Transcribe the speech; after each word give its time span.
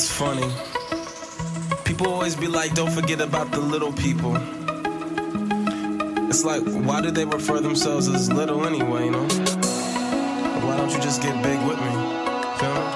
It's 0.00 0.10
funny. 0.10 0.50
People 1.84 2.08
always 2.08 2.34
be 2.34 2.46
like, 2.46 2.72
don't 2.72 2.90
forget 2.90 3.20
about 3.20 3.50
the 3.50 3.60
little 3.60 3.92
people. 3.92 4.34
It's 6.26 6.42
like, 6.42 6.62
why 6.62 7.02
do 7.02 7.10
they 7.10 7.26
refer 7.26 7.60
themselves 7.60 8.08
as 8.08 8.32
little 8.32 8.64
anyway, 8.64 9.04
you 9.04 9.10
know? 9.10 9.28
Why 10.64 10.78
don't 10.78 10.90
you 10.90 10.98
just 11.00 11.20
get 11.20 11.34
big 11.42 11.58
with 11.68 11.76
me? 11.76 11.90
Feel 12.56 12.72
me? 12.72 12.86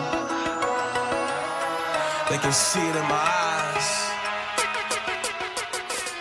They 2.30 2.38
can 2.38 2.52
see 2.54 2.80
it 2.80 2.96
in 2.96 3.02
my 3.02 3.20
eyes. 3.52 4.08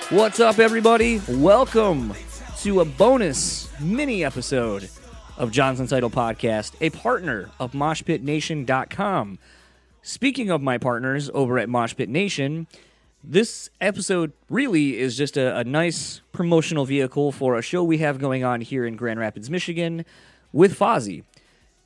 What's 0.09 0.41
up, 0.41 0.59
everybody? 0.59 1.21
Welcome 1.29 2.13
to 2.57 2.81
a 2.81 2.85
bonus 2.85 3.69
mini 3.79 4.25
episode 4.25 4.89
of 5.37 5.49
John's 5.49 5.79
Untitled 5.79 6.11
Podcast, 6.11 6.73
a 6.81 6.89
partner 6.89 7.51
of 7.57 7.71
MoshPitNation.com. 7.71 9.39
Speaking 10.05 10.49
of 10.49 10.61
my 10.61 10.77
partners 10.77 11.29
over 11.33 11.57
at 11.57 11.69
Moshpit 11.69 12.09
Nation, 12.09 12.67
this 13.23 13.69
episode 13.79 14.33
really 14.49 14.99
is 14.99 15.15
just 15.15 15.37
a, 15.37 15.57
a 15.59 15.63
nice 15.63 16.19
promotional 16.33 16.83
vehicle 16.83 17.31
for 17.31 17.57
a 17.57 17.61
show 17.61 17.85
we 17.85 17.99
have 17.99 18.19
going 18.19 18.43
on 18.43 18.59
here 18.59 18.85
in 18.85 18.97
Grand 18.97 19.17
Rapids, 19.17 19.49
Michigan 19.49 20.03
with 20.51 20.77
Fozzy. 20.77 21.23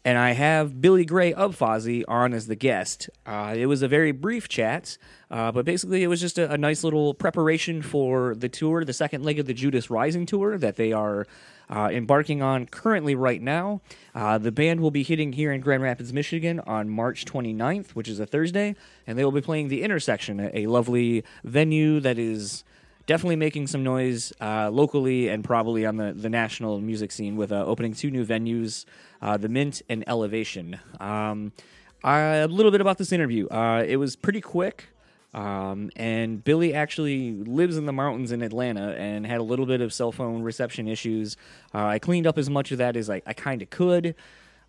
And 0.04 0.18
I 0.18 0.32
have 0.32 0.82
Billy 0.82 1.06
Grey 1.06 1.32
of 1.32 1.56
Fozzy 1.56 2.04
on 2.08 2.34
as 2.34 2.48
the 2.48 2.56
guest. 2.56 3.08
Uh, 3.28 3.54
it 3.56 3.68
was 3.68 3.84
a 3.84 3.88
very 3.88 4.12
brief 4.12 4.50
chat, 4.50 4.98
uh, 5.30 5.52
but 5.52 5.64
basically 5.64 6.02
it 6.02 6.08
was 6.08 6.20
just 6.20 6.40
a, 6.40 6.52
a 6.52 6.58
nice 6.58 6.84
little 6.84 7.14
preparation 7.14 7.84
for 7.84 8.34
the 8.34 8.50
tour, 8.50 8.84
the 8.84 8.94
second 8.94 9.24
leg 9.24 9.38
of 9.38 9.46
the 9.46 9.54
Judas 9.54 9.92
Rising 9.92 10.26
tour 10.26 10.58
that 10.58 10.76
they 10.76 10.92
are 10.92 11.28
uh, 11.70 11.90
embarking 11.92 12.42
on 12.42 12.66
currently 12.66 13.16
right 13.16 13.42
now. 13.42 13.82
Uh, 14.16 14.38
the 14.38 14.52
band 14.52 14.80
will 14.80 14.92
be 14.92 15.04
hitting 15.04 15.34
here 15.34 15.52
in 15.52 15.62
Grand 15.62 15.84
Rapids, 15.84 16.14
Michigan 16.14 16.60
on 16.62 16.90
March 16.90 17.26
29th, 17.26 17.92
which 17.92 18.08
is 18.08 18.20
a 18.20 18.26
Thursday, 18.26 18.76
and 19.06 19.18
they 19.18 19.24
will 19.24 19.32
be 19.32 19.42
playing 19.42 19.68
the 19.68 19.84
Intersection, 19.84 20.50
a, 20.54 20.68
lovely 20.68 21.24
venue 21.44 22.00
that 22.02 22.20
is 22.20 22.64
definitely 23.06 23.38
making 23.38 23.68
some 23.68 23.84
noise 23.84 24.34
uh, 24.42 24.70
locally 24.70 25.30
and 25.30 25.44
probably 25.44 25.86
on 25.86 25.96
the, 25.96 26.14
the 26.14 26.30
national 26.30 26.82
music 26.82 27.12
scene 27.12 27.38
with 27.38 27.52
uh, 27.52 27.66
opening 27.66 27.94
two 27.94 28.12
new 28.12 28.26
venues, 28.26 28.86
uh, 29.22 29.38
the 29.38 29.48
Mint 29.50 29.82
and 29.90 30.04
Elevation. 30.08 30.80
Um, 31.00 31.54
a 32.04 32.48
little 32.48 32.72
bit 32.72 32.82
about 32.82 32.98
this 32.98 33.12
interview. 33.12 33.48
Uh, 33.48 33.84
it 33.88 33.98
was 33.98 34.16
pretty 34.16 34.42
quick. 34.42 34.90
Um, 35.34 35.92
and 35.96 36.44
Billy 36.44 36.74
actually 36.74 37.34
lives 37.34 37.78
in 37.78 37.86
the 37.86 37.94
mountains 37.94 38.32
in 38.32 38.42
Atlanta 38.42 38.96
and 38.98 39.26
had 39.26 39.40
a 39.40 39.44
little 39.44 39.66
bit 39.66 39.82
of 39.82 39.94
cell 39.94 40.12
phone 40.12 40.42
reception 40.42 40.88
issues. 40.88 41.38
Uh, 41.74 41.86
I 41.86 42.00
cleaned 42.00 42.26
up 42.26 42.38
as 42.38 42.50
much 42.50 42.72
of 42.72 42.78
that 42.80 42.96
as 42.96 43.10
I, 43.10 43.22
I 43.26 43.34
kind 43.34 43.62
of 43.62 43.70
could. 43.70 44.16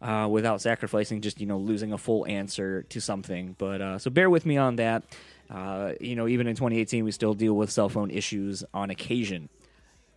Uh, 0.01 0.29
without 0.31 0.61
sacrificing 0.61 1.21
just 1.21 1.41
you 1.41 1.47
know 1.47 1.59
losing 1.59 1.93
a 1.93 1.99
full 1.99 2.25
answer 2.29 2.85
to 2.85 3.01
something 3.01 3.57
but 3.59 3.81
uh, 3.81 3.99
so 3.99 4.09
bear 4.09 4.31
with 4.31 4.47
me 4.47 4.57
on 4.57 4.77
that 4.77 5.03
uh, 5.51 5.91
you 6.01 6.15
know 6.15 6.29
even 6.29 6.47
in 6.47 6.55
2018 6.55 7.05
we 7.05 7.11
still 7.11 7.35
deal 7.35 7.55
with 7.55 7.69
cell 7.69 7.89
phone 7.89 8.09
issues 8.09 8.63
on 8.73 8.91
occasion 8.91 9.49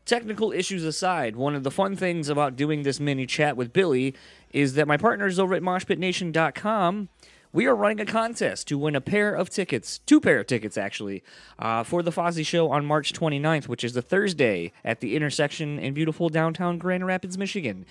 technical 0.05 0.51
issues 0.51 0.83
aside, 0.83 1.35
one 1.35 1.55
of 1.55 1.63
the 1.63 1.71
fun 1.71 1.95
things 1.95 2.29
about 2.29 2.55
doing 2.55 2.83
this 2.83 2.99
mini 2.99 3.25
chat 3.25 3.55
with 3.55 3.71
Billy 3.73 4.13
is 4.51 4.73
that 4.73 4.87
my 4.87 4.97
partners 4.97 5.39
over 5.39 5.53
at 5.53 5.61
MoshPitNation.com, 5.61 7.09
we 7.53 7.65
are 7.65 7.75
running 7.75 7.99
a 7.99 8.05
contest 8.05 8.67
to 8.67 8.77
win 8.77 8.95
a 8.95 9.01
pair 9.01 9.33
of 9.33 9.49
tickets, 9.49 9.99
two 9.99 10.21
pair 10.21 10.39
of 10.39 10.47
tickets 10.47 10.77
actually, 10.77 11.23
uh, 11.59 11.83
for 11.83 12.01
the 12.01 12.11
Fozzy 12.11 12.45
Show 12.45 12.71
on 12.71 12.85
March 12.85 13.11
29th, 13.11 13.67
which 13.67 13.83
is 13.83 13.93
the 13.93 14.01
Thursday 14.01 14.71
at 14.85 15.01
the 15.01 15.15
intersection 15.15 15.77
in 15.77 15.93
beautiful 15.93 16.29
downtown 16.29 16.77
Grand 16.77 17.05
Rapids, 17.05 17.37
Michigan. 17.37 17.85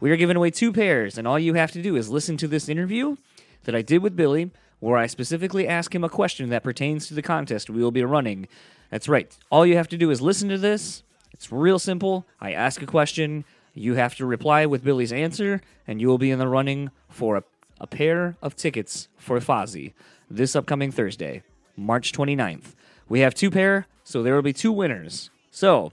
We 0.00 0.10
are 0.10 0.16
giving 0.16 0.36
away 0.36 0.50
two 0.50 0.72
pairs, 0.72 1.16
and 1.16 1.26
all 1.26 1.38
you 1.38 1.54
have 1.54 1.72
to 1.72 1.82
do 1.82 1.96
is 1.96 2.10
listen 2.10 2.36
to 2.38 2.48
this 2.48 2.68
interview 2.68 3.16
that 3.64 3.74
I 3.74 3.80
did 3.80 4.02
with 4.02 4.16
Billy, 4.16 4.50
where 4.80 4.98
I 4.98 5.06
specifically 5.06 5.66
ask 5.66 5.94
him 5.94 6.04
a 6.04 6.10
question 6.10 6.50
that 6.50 6.62
pertains 6.62 7.06
to 7.08 7.14
the 7.14 7.22
contest 7.22 7.70
we 7.70 7.82
will 7.82 7.90
be 7.90 8.04
running. 8.04 8.46
That's 8.90 9.08
right. 9.08 9.34
All 9.50 9.64
you 9.64 9.76
have 9.76 9.88
to 9.88 9.96
do 9.96 10.10
is 10.10 10.20
listen 10.20 10.50
to 10.50 10.58
this. 10.58 11.02
It's 11.32 11.50
real 11.50 11.78
simple. 11.78 12.26
I 12.40 12.52
ask 12.52 12.82
a 12.82 12.86
question, 12.86 13.46
you 13.72 13.94
have 13.94 14.14
to 14.16 14.26
reply 14.26 14.66
with 14.66 14.84
Billy's 14.84 15.12
answer, 15.12 15.62
and 15.86 16.00
you 16.00 16.08
will 16.08 16.18
be 16.18 16.30
in 16.30 16.38
the 16.38 16.48
running 16.48 16.90
for 17.08 17.38
a, 17.38 17.44
a 17.80 17.86
pair 17.86 18.36
of 18.42 18.56
tickets 18.56 19.08
for 19.16 19.38
Fozzy 19.40 19.92
this 20.30 20.56
upcoming 20.56 20.90
Thursday, 20.90 21.42
March 21.76 22.12
29th. 22.12 22.74
We 23.08 23.20
have 23.20 23.34
two 23.34 23.50
pair, 23.50 23.86
so 24.04 24.22
there 24.22 24.34
will 24.34 24.42
be 24.42 24.52
two 24.52 24.72
winners. 24.72 25.30
So, 25.50 25.92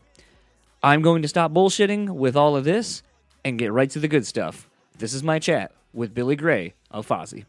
I'm 0.82 1.02
going 1.02 1.22
to 1.22 1.28
stop 1.28 1.52
bullshitting 1.52 2.10
with 2.10 2.36
all 2.36 2.56
of 2.56 2.64
this 2.64 3.04
and 3.46 3.60
get 3.60 3.72
right 3.72 3.90
to 3.92 4.00
the 4.00 4.08
good 4.08 4.26
stuff. 4.26 4.70
This 4.98 5.14
is 5.14 5.24
my 5.24 5.40
chat 5.40 5.72
with 5.94 6.14
Billy 6.14 6.36
Grey 6.36 6.74
of 6.92 7.08
Fozzy. 7.08 7.46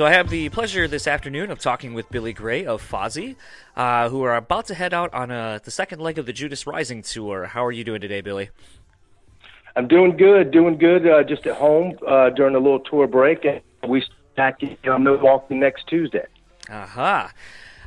So 0.00 0.06
I 0.06 0.12
have 0.12 0.30
the 0.30 0.48
pleasure 0.48 0.88
this 0.88 1.06
afternoon 1.06 1.50
of 1.50 1.58
talking 1.58 1.92
with 1.92 2.08
Billy 2.08 2.32
Grey 2.32 2.64
of 2.64 2.80
Fozzy, 2.82 3.36
uh, 3.76 4.08
who 4.08 4.22
are 4.22 4.34
about 4.34 4.64
to 4.68 4.74
head 4.74 4.94
out 4.94 5.12
on 5.12 5.30
uh, 5.30 5.58
the 5.62 5.70
second 5.70 6.00
leg 6.00 6.18
of 6.18 6.24
the 6.24 6.32
Judas 6.32 6.66
Rising 6.66 7.02
tour. 7.02 7.44
How 7.44 7.62
are 7.66 7.70
you 7.70 7.84
doing 7.84 8.00
today, 8.00 8.22
Billy? 8.22 8.48
I'm 9.76 9.88
doing 9.88 10.16
good, 10.16 10.52
doing 10.52 10.78
good. 10.78 11.06
Uh, 11.06 11.22
just 11.22 11.46
at 11.46 11.54
home 11.56 11.98
uh, 12.08 12.30
during 12.30 12.54
a 12.54 12.58
little 12.58 12.80
tour 12.80 13.06
break, 13.06 13.44
and 13.44 13.60
we 13.86 14.02
back 14.36 14.62
in 14.62 14.78
Milwaukee 15.02 15.54
next 15.54 15.86
Tuesday. 15.86 16.24
Aha. 16.70 17.30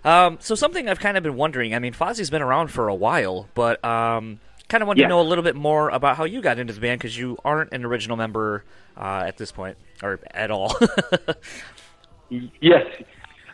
Um, 0.06 0.38
so 0.40 0.53
something 0.53 0.88
I've 0.88 1.00
kind 1.00 1.18
of 1.18 1.24
been 1.24 1.35
wondering. 1.35 1.74
I 1.74 1.80
mean, 1.80 1.94
Fozzy's 1.94 2.30
been 2.30 2.44
around 2.44 2.68
for 2.68 2.90
a 2.90 2.95
while, 2.95 3.50
but 3.56 3.84
um, 3.84 4.40
kind 4.69 4.84
of 4.84 4.88
want 4.88 5.00
Yeah. 5.00 5.06
to 5.06 5.09
know 5.09 5.22
a 5.22 5.24
little 5.24 5.44
bit 5.44 5.56
more 5.56 5.90
about 5.90 6.18
how 6.18 6.25
you 6.25 6.44
got 6.44 6.59
into 6.59 6.74
the 6.74 6.80
band 6.80 7.00
because 7.00 7.18
you 7.18 7.40
aren't 7.44 7.72
an 7.74 7.84
original 7.84 8.18
member 8.18 8.63
uh, 8.95 9.24
at 9.25 9.38
this 9.38 9.51
point 9.51 9.78
or 10.03 10.19
at 10.30 10.51
all. 10.51 10.78
Yes. 12.61 12.85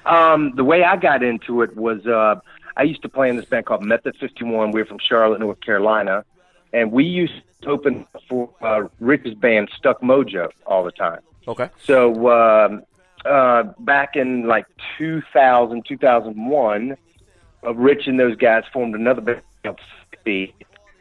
Um, 0.05 0.53
the 0.55 0.63
way 0.63 0.83
I 0.83 0.95
got 0.95 1.23
into 1.23 1.61
it 1.61 1.75
was 1.75 2.05
uh, 2.05 2.39
I 2.77 2.83
used 2.83 3.01
to 3.01 3.09
play 3.09 3.29
in 3.29 3.35
this 3.35 3.45
band 3.45 3.65
called 3.65 3.83
Method 3.83 4.15
51. 4.19 4.71
We 4.71 4.81
are 4.81 4.85
from 4.85 4.99
Charlotte, 4.99 5.39
North 5.39 5.59
Carolina, 5.61 6.23
and 6.73 6.91
we 6.91 7.03
used 7.03 7.33
to 7.61 7.69
open 7.69 8.05
for 8.27 8.49
uh, 8.61 8.87
Rich's 8.99 9.35
band 9.35 9.69
Stuck 9.75 10.01
Mojo 10.01 10.49
all 10.65 10.83
the 10.83 10.91
time. 10.91 11.19
okay. 11.47 11.69
So 11.83 12.29
um, 12.29 12.83
uh, 13.25 13.63
back 13.79 14.15
in 14.15 14.47
like 14.47 14.65
2000, 14.97 15.85
2001, 15.85 16.97
uh, 17.65 17.75
Rich 17.75 18.07
and 18.07 18.19
those 18.19 18.37
guys 18.37 18.63
formed 18.71 18.95
another 18.95 19.21
band 19.21 19.41
called 19.63 19.79
Speed. 20.13 20.53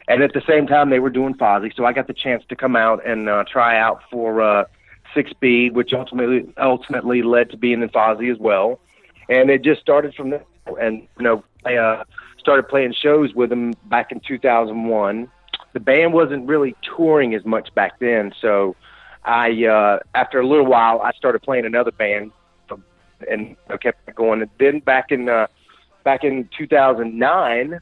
And 0.09 0.23
at 0.23 0.33
the 0.33 0.41
same 0.47 0.65
time, 0.65 0.89
they 0.89 0.99
were 0.99 1.11
doing 1.11 1.35
Fozzy. 1.35 1.73
So 1.75 1.85
I 1.85 1.93
got 1.93 2.07
the 2.07 2.13
chance 2.13 2.43
to 2.49 2.55
come 2.55 2.75
out 2.75 3.05
and 3.05 3.29
uh, 3.29 3.43
try 3.49 3.77
out 3.77 4.01
for 4.09 4.41
uh, 4.41 4.65
Sick 5.13 5.27
Speed, 5.29 5.75
which 5.75 5.93
ultimately 5.93 6.51
ultimately 6.57 7.21
led 7.21 7.49
to 7.51 7.57
being 7.57 7.81
in 7.81 7.89
Fozzy 7.89 8.31
as 8.31 8.37
well. 8.39 8.79
And 9.29 9.49
it 9.49 9.63
just 9.63 9.81
started 9.81 10.13
from 10.15 10.31
there. 10.31 10.43
And 10.79 11.07
you 11.17 11.23
know, 11.23 11.43
I 11.65 11.75
uh, 11.75 12.03
started 12.37 12.67
playing 12.67 12.93
shows 12.93 13.33
with 13.33 13.49
them 13.49 13.73
back 13.85 14.11
in 14.11 14.19
2001. 14.19 15.31
The 15.73 15.79
band 15.79 16.13
wasn't 16.13 16.47
really 16.47 16.75
touring 16.95 17.35
as 17.35 17.45
much 17.45 17.73
back 17.75 17.99
then, 17.99 18.33
so 18.41 18.75
I 19.23 19.65
uh, 19.65 19.99
after 20.15 20.39
a 20.39 20.47
little 20.47 20.65
while 20.65 21.01
I 21.01 21.11
started 21.11 21.41
playing 21.41 21.65
another 21.65 21.91
band 21.91 22.31
and 23.29 23.55
kept 23.81 24.13
going. 24.15 24.41
And 24.41 24.51
then 24.59 24.79
back 24.79 25.11
in 25.11 25.29
uh, 25.29 25.47
back 26.03 26.23
in 26.23 26.49
2009, 26.57 27.79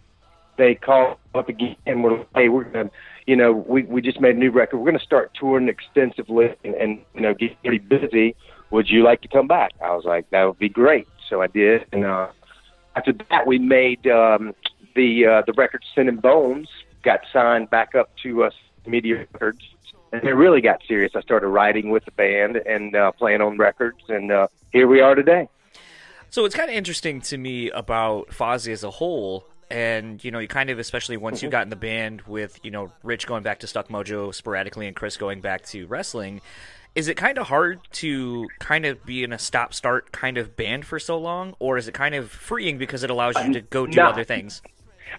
they 0.58 0.76
called 0.76 1.18
up 1.34 1.50
again 1.50 1.76
and 1.86 2.04
were 2.04 2.18
like, 2.18 2.28
"Hey, 2.36 2.50
we're 2.50 2.66
gonna, 2.66 2.92
you 3.26 3.36
know, 3.36 3.52
we 3.52 3.84
we 3.84 4.02
just 4.02 4.20
made 4.20 4.36
a 4.36 4.40
new 4.40 4.52
record. 4.52 4.78
We're 4.78 4.92
gonna 4.92 5.04
start 5.04 5.32
touring 5.40 5.70
extensively 5.70 6.54
and, 6.64 6.76
and 6.76 7.00
you 7.14 7.22
know 7.22 7.34
get 7.34 7.62
pretty 7.62 7.80
busy. 7.80 8.36
Would 8.72 8.90
you 8.90 9.04
like 9.04 9.22
to 9.22 9.28
come 9.28 9.48
back?" 9.48 9.74
I 9.82 9.96
was 9.96 10.06
like, 10.06 10.30
"That 10.32 10.44
would 10.44 10.60
be 10.60 10.70
great." 10.70 11.08
So 11.30 11.42
I 11.42 11.48
did, 11.48 11.86
and 11.92 12.06
uh, 12.06 12.28
after 12.96 13.14
that, 13.30 13.48
we 13.48 13.60
made 13.60 14.08
um, 14.08 14.54
the 14.96 15.26
uh, 15.26 15.42
the 15.46 15.54
record 15.54 15.84
"Sin 15.96 16.10
and 16.10 16.22
Bones." 16.22 16.68
Got 17.04 17.22
signed 17.32 17.70
back 17.70 17.96
up 17.96 18.10
to 18.24 18.44
uh, 18.46 18.50
Media 18.86 19.20
Records, 19.20 19.62
and 20.12 20.24
it 20.24 20.34
really 20.34 20.62
got 20.62 20.82
serious. 20.88 21.14
I 21.16 21.22
started 21.22 21.48
writing 21.48 21.90
with 21.90 22.04
the 22.06 22.12
band 22.12 22.58
and 22.58 22.96
uh, 22.96 23.12
playing 23.12 23.42
on 23.42 23.58
records, 23.58 24.02
and 24.10 24.32
uh, 24.32 24.48
here 24.74 24.88
we 24.88 25.00
are 25.00 25.16
today. 25.16 25.48
So 26.30 26.44
it's 26.44 26.56
kind 26.56 26.70
of 26.70 26.76
interesting 26.76 27.22
to 27.22 27.38
me 27.38 27.70
about 27.72 28.30
Fozzy 28.30 28.74
as 28.74 28.84
a 28.84 28.92
whole. 28.92 29.46
And 29.70 30.24
you 30.24 30.32
know 30.32 30.40
you 30.40 30.48
kind 30.48 30.70
of 30.70 30.80
especially 30.80 31.18
once 31.18 31.44
you 31.44 31.50
got 31.50 31.64
in 31.64 31.70
the 31.70 31.76
band 31.76 32.22
with 32.22 32.60
you 32.64 32.72
know 32.72 32.92
Rich 33.04 33.28
going 33.28 33.44
back 33.44 33.60
to 33.60 33.68
Stuck 33.68 33.90
Mojo 33.90 34.34
sporadically 34.34 34.88
and 34.88 34.96
Chris 34.96 35.18
going 35.18 35.42
back 35.42 35.66
to 35.68 35.86
wrestling 35.88 36.42
is 36.96 37.08
it 37.08 37.16
kind 37.16 37.38
of 37.38 37.48
hard 37.48 37.80
to 37.92 38.48
kind 38.60 38.86
of 38.86 39.06
be 39.06 39.24
in 39.24 39.32
a 39.34 39.38
stop 39.40 39.74
start 39.74 40.12
kind 40.12 40.38
of 40.38 40.56
band 40.56 40.86
for 40.86 41.00
so 41.00 41.18
long 41.18 41.56
or 41.60 41.78
is 41.78 41.88
it 41.88 41.94
kind 41.94 42.16
of 42.16 42.32
freeing 42.32 42.78
because 42.78 43.04
it 43.04 43.10
allows 43.10 43.36
you 43.46 43.54
to 43.54 43.62
go 43.62 43.86
do 43.86 43.98
No. 43.98 44.08
other 44.08 44.24
things 44.24 44.62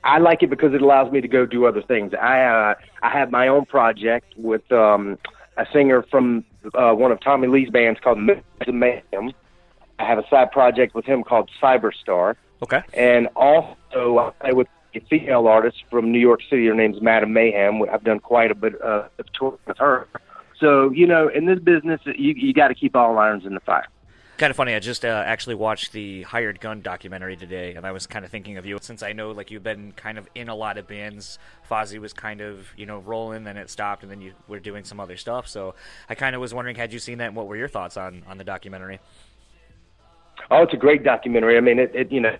I 0.04 0.18
like 0.18 0.42
it 0.42 0.50
because 0.50 0.74
it 0.74 0.82
allows 0.82 1.10
me 1.10 1.20
to 1.22 1.28
go 1.28 1.46
do 1.46 1.64
other 1.66 1.80
things. 1.82 2.12
I 2.14 2.42
uh, 2.42 2.74
I 3.02 3.08
have 3.10 3.30
my 3.30 3.48
own 3.48 3.64
project 3.64 4.34
with 4.36 4.70
um, 4.70 5.18
a 5.56 5.66
singer 5.72 6.02
from 6.10 6.44
uh, 6.74 6.92
one 6.92 7.10
of 7.10 7.20
Tommy 7.20 7.48
Lee's 7.48 7.70
bands 7.70 7.98
called 8.04 8.18
Mayhem. 8.18 9.32
I 9.98 10.04
have 10.04 10.18
a 10.18 10.28
side 10.28 10.52
project 10.52 10.94
with 10.94 11.06
him 11.06 11.24
called 11.24 11.50
Cyberstar, 11.60 12.36
okay 12.62 12.82
and 12.94 13.28
also 13.36 14.18
I 14.18 14.30
play 14.40 14.52
with 14.52 14.68
a 14.94 15.00
female 15.00 15.46
artist 15.46 15.84
from 15.90 16.10
New 16.12 16.18
York 16.18 16.40
City. 16.48 16.66
Her 16.66 16.74
name's 16.74 17.00
Madam 17.00 17.32
Mayhem. 17.32 17.82
I've 17.92 18.04
done 18.04 18.20
quite 18.20 18.50
a 18.50 18.54
bit 18.54 18.80
uh, 18.82 19.08
of 19.18 19.32
tour 19.32 19.58
with 19.66 19.78
her. 19.78 20.08
So 20.58 20.90
you 20.90 21.06
know, 21.06 21.28
in 21.28 21.46
this 21.46 21.58
business, 21.60 22.00
you 22.06 22.34
you 22.34 22.52
got 22.52 22.68
to 22.68 22.74
keep 22.74 22.96
all 22.96 23.18
irons 23.18 23.46
in 23.46 23.54
the 23.54 23.60
fire. 23.60 23.86
kind 24.38 24.50
of 24.52 24.56
funny 24.56 24.72
i 24.72 24.78
just 24.78 25.04
uh, 25.04 25.22
actually 25.26 25.56
watched 25.56 25.90
the 25.92 26.22
hired 26.22 26.60
gun 26.60 26.80
documentary 26.80 27.36
today 27.36 27.74
and 27.74 27.84
i 27.84 27.90
was 27.90 28.06
kind 28.06 28.24
of 28.24 28.30
thinking 28.30 28.56
of 28.56 28.64
you 28.64 28.78
since 28.80 29.02
i 29.02 29.12
know 29.12 29.32
like 29.32 29.50
you've 29.50 29.64
been 29.64 29.90
kind 29.92 30.16
of 30.16 30.28
in 30.36 30.48
a 30.48 30.54
lot 30.54 30.78
of 30.78 30.86
bands 30.86 31.40
fozzy 31.68 31.98
was 31.98 32.12
kind 32.12 32.40
of 32.40 32.68
you 32.76 32.86
know 32.86 33.00
rolling 33.00 33.42
then 33.42 33.56
it 33.56 33.68
stopped 33.68 34.04
and 34.04 34.12
then 34.12 34.20
you 34.20 34.32
were 34.46 34.60
doing 34.60 34.84
some 34.84 35.00
other 35.00 35.16
stuff 35.16 35.48
so 35.48 35.74
i 36.08 36.14
kind 36.14 36.36
of 36.36 36.40
was 36.40 36.54
wondering 36.54 36.76
had 36.76 36.92
you 36.92 37.00
seen 37.00 37.18
that 37.18 37.26
and 37.26 37.36
what 37.36 37.48
were 37.48 37.56
your 37.56 37.66
thoughts 37.66 37.96
on 37.96 38.22
on 38.28 38.38
the 38.38 38.44
documentary 38.44 39.00
Oh, 40.50 40.62
it's 40.62 40.72
a 40.72 40.78
great 40.78 41.02
documentary. 41.04 41.56
I 41.56 41.60
mean, 41.60 41.78
it, 41.78 41.94
it 41.94 42.10
you 42.12 42.20
know 42.20 42.34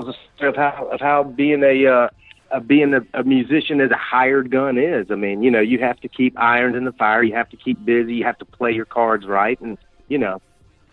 tells 0.00 0.16
of 0.40 0.56
how 0.56 0.88
of 0.92 1.00
how 1.00 1.22
being 1.24 1.62
a 1.62 1.86
uh, 1.86 2.08
uh, 2.50 2.60
being 2.60 2.94
a, 2.94 3.00
a 3.18 3.24
musician 3.24 3.80
as 3.80 3.90
a 3.90 3.96
hired 3.96 4.50
gun 4.50 4.78
is. 4.78 5.06
I 5.10 5.14
mean, 5.14 5.42
you 5.42 5.50
know, 5.50 5.60
you 5.60 5.78
have 5.80 6.00
to 6.00 6.08
keep 6.08 6.38
irons 6.38 6.76
in 6.76 6.84
the 6.84 6.92
fire. 6.92 7.22
You 7.22 7.34
have 7.34 7.48
to 7.50 7.56
keep 7.56 7.84
busy. 7.84 8.14
You 8.14 8.24
have 8.24 8.38
to 8.38 8.44
play 8.44 8.72
your 8.72 8.84
cards 8.84 9.26
right, 9.26 9.60
and 9.60 9.78
you 10.08 10.18
know, 10.18 10.40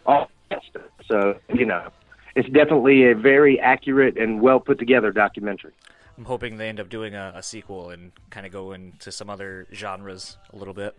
all 0.06 0.30
that 0.50 0.62
stuff. 0.70 0.84
So 1.08 1.40
you 1.54 1.66
know, 1.66 1.90
it's 2.36 2.50
definitely 2.50 3.12
a 3.12 3.16
very 3.16 3.60
accurate 3.60 4.18
and 4.18 4.42
well 4.42 4.60
put 4.60 4.80
together 4.80 5.12
documentary. 5.12 5.74
i'm 6.18 6.26
hoping 6.26 6.58
they 6.58 6.70
end 6.70 6.80
up 6.80 6.90
doing 6.90 7.16
a, 7.16 7.34
a 7.36 7.44
sequel 7.44 7.90
and 7.90 8.12
kind 8.30 8.46
of 8.46 8.52
go 8.52 8.72
into 8.72 9.12
some 9.12 9.30
other 9.30 9.68
genres 9.74 10.38
a 10.54 10.56
little 10.56 10.74
bit 10.74 10.96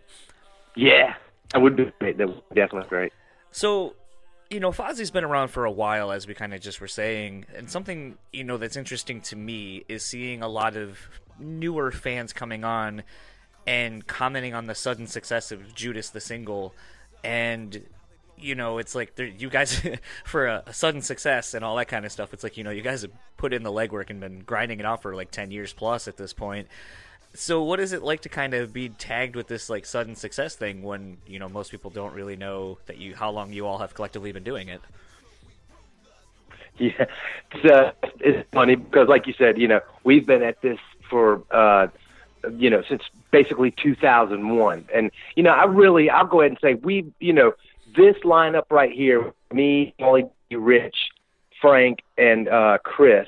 Yeah, 0.75 1.15
that 1.51 1.61
would 1.61 1.75
be 1.75 1.91
great. 1.99 2.17
That 2.17 2.27
would 2.27 2.49
be 2.49 2.55
definitely 2.55 2.89
great. 2.89 3.13
So, 3.51 3.95
you 4.49 4.59
know, 4.59 4.71
Fozzy's 4.71 5.11
been 5.11 5.23
around 5.23 5.49
for 5.49 5.65
a 5.65 5.71
while, 5.71 6.11
as 6.11 6.27
we 6.27 6.33
kind 6.33 6.53
of 6.53 6.61
just 6.61 6.79
were 6.79 6.87
saying, 6.87 7.45
and 7.55 7.69
something 7.69 8.17
you 8.31 8.43
know 8.43 8.57
that's 8.57 8.75
interesting 8.75 9.21
to 9.21 9.35
me 9.35 9.83
is 9.87 10.03
seeing 10.03 10.41
a 10.41 10.47
lot 10.47 10.75
of 10.75 10.99
newer 11.39 11.91
fans 11.91 12.33
coming 12.33 12.63
on 12.63 13.03
and 13.65 14.05
commenting 14.05 14.53
on 14.53 14.67
the 14.67 14.75
sudden 14.75 15.07
success 15.07 15.51
of 15.51 15.73
Judas 15.73 16.09
the 16.09 16.21
single, 16.21 16.73
and 17.23 17.83
you 18.37 18.55
know, 18.55 18.77
it's 18.77 18.93
like 18.93 19.17
you 19.17 19.49
guys 19.49 19.81
for 20.25 20.47
a, 20.47 20.63
a 20.67 20.73
sudden 20.73 21.01
success 21.01 21.53
and 21.53 21.63
all 21.63 21.75
that 21.77 21.87
kind 21.87 22.05
of 22.05 22.11
stuff. 22.11 22.33
It's 22.33 22.43
like 22.43 22.57
you 22.57 22.63
know, 22.63 22.71
you 22.71 22.81
guys 22.81 23.03
have 23.03 23.11
put 23.37 23.53
in 23.53 23.63
the 23.63 23.71
legwork 23.71 24.09
and 24.09 24.19
been 24.19 24.41
grinding 24.41 24.79
it 24.79 24.85
out 24.85 25.01
for 25.01 25.15
like 25.15 25.31
ten 25.31 25.51
years 25.51 25.73
plus 25.73 26.07
at 26.07 26.17
this 26.17 26.33
point. 26.33 26.67
So 27.35 27.63
what 27.63 27.79
is 27.79 27.93
it 27.93 28.03
like 28.03 28.21
to 28.21 28.29
kind 28.29 28.53
of 28.53 28.71
be 28.73 28.89
tagged 28.89 29.35
with 29.35 29.47
this 29.47 29.69
like 29.69 29.85
sudden 29.85 30.15
success 30.15 30.55
thing 30.55 30.83
when 30.83 31.17
you 31.25 31.39
know 31.39 31.49
most 31.49 31.71
people 31.71 31.89
don't 31.89 32.13
really 32.13 32.35
know 32.35 32.77
that 32.85 32.97
you 32.97 33.15
how 33.15 33.31
long 33.31 33.51
you 33.51 33.65
all 33.65 33.79
have 33.79 33.93
collectively 33.93 34.31
been 34.31 34.43
doing 34.43 34.69
it? 34.69 34.81
Yeah, 36.79 37.05
it's, 37.51 37.65
uh, 37.71 37.91
it's 38.19 38.49
funny 38.51 38.73
because, 38.73 39.07
like 39.07 39.27
you 39.27 39.33
said, 39.37 39.59
you 39.59 39.67
know, 39.67 39.81
we've 40.03 40.25
been 40.25 40.41
at 40.41 40.59
this 40.63 40.79
for, 41.07 41.43
uh, 41.51 41.85
you 42.57 42.71
know, 42.71 42.81
since 42.89 43.03
basically 43.29 43.69
2001, 43.69 44.87
and 44.91 45.11
you 45.35 45.43
know, 45.43 45.51
I 45.51 45.65
really, 45.65 46.09
I'll 46.09 46.25
go 46.25 46.41
ahead 46.41 46.49
and 46.49 46.59
say 46.59 46.73
we, 46.73 47.13
you 47.19 47.31
know, 47.31 47.53
this 47.95 48.15
lineup 48.23 48.63
right 48.71 48.91
here, 48.91 49.33
me, 49.51 49.93
Molly, 49.99 50.25
Rich, 50.51 50.95
Frank, 51.61 51.99
and 52.17 52.47
uh, 52.47 52.79
Chris. 52.83 53.27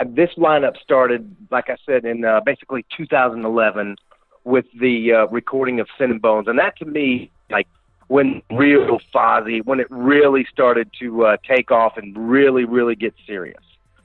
Uh, 0.00 0.04
this 0.08 0.30
lineup 0.36 0.80
started, 0.80 1.36
like 1.50 1.68
I 1.68 1.76
said, 1.84 2.04
in 2.04 2.24
uh, 2.24 2.40
basically 2.44 2.84
2011 2.96 3.96
with 4.44 4.64
the 4.78 5.12
uh, 5.12 5.26
recording 5.26 5.78
of 5.80 5.88
Sin 5.98 6.10
and 6.10 6.22
Bones, 6.22 6.48
and 6.48 6.58
that 6.58 6.76
to 6.78 6.86
me, 6.86 7.30
like 7.50 7.68
when 8.08 8.42
real 8.50 8.98
Fozzy, 9.14 9.64
when 9.64 9.78
it 9.78 9.86
really 9.90 10.46
started 10.50 10.90
to 11.00 11.26
uh, 11.26 11.36
take 11.46 11.70
off 11.70 11.98
and 11.98 12.16
really, 12.16 12.64
really 12.64 12.96
get 12.96 13.14
serious. 13.26 13.62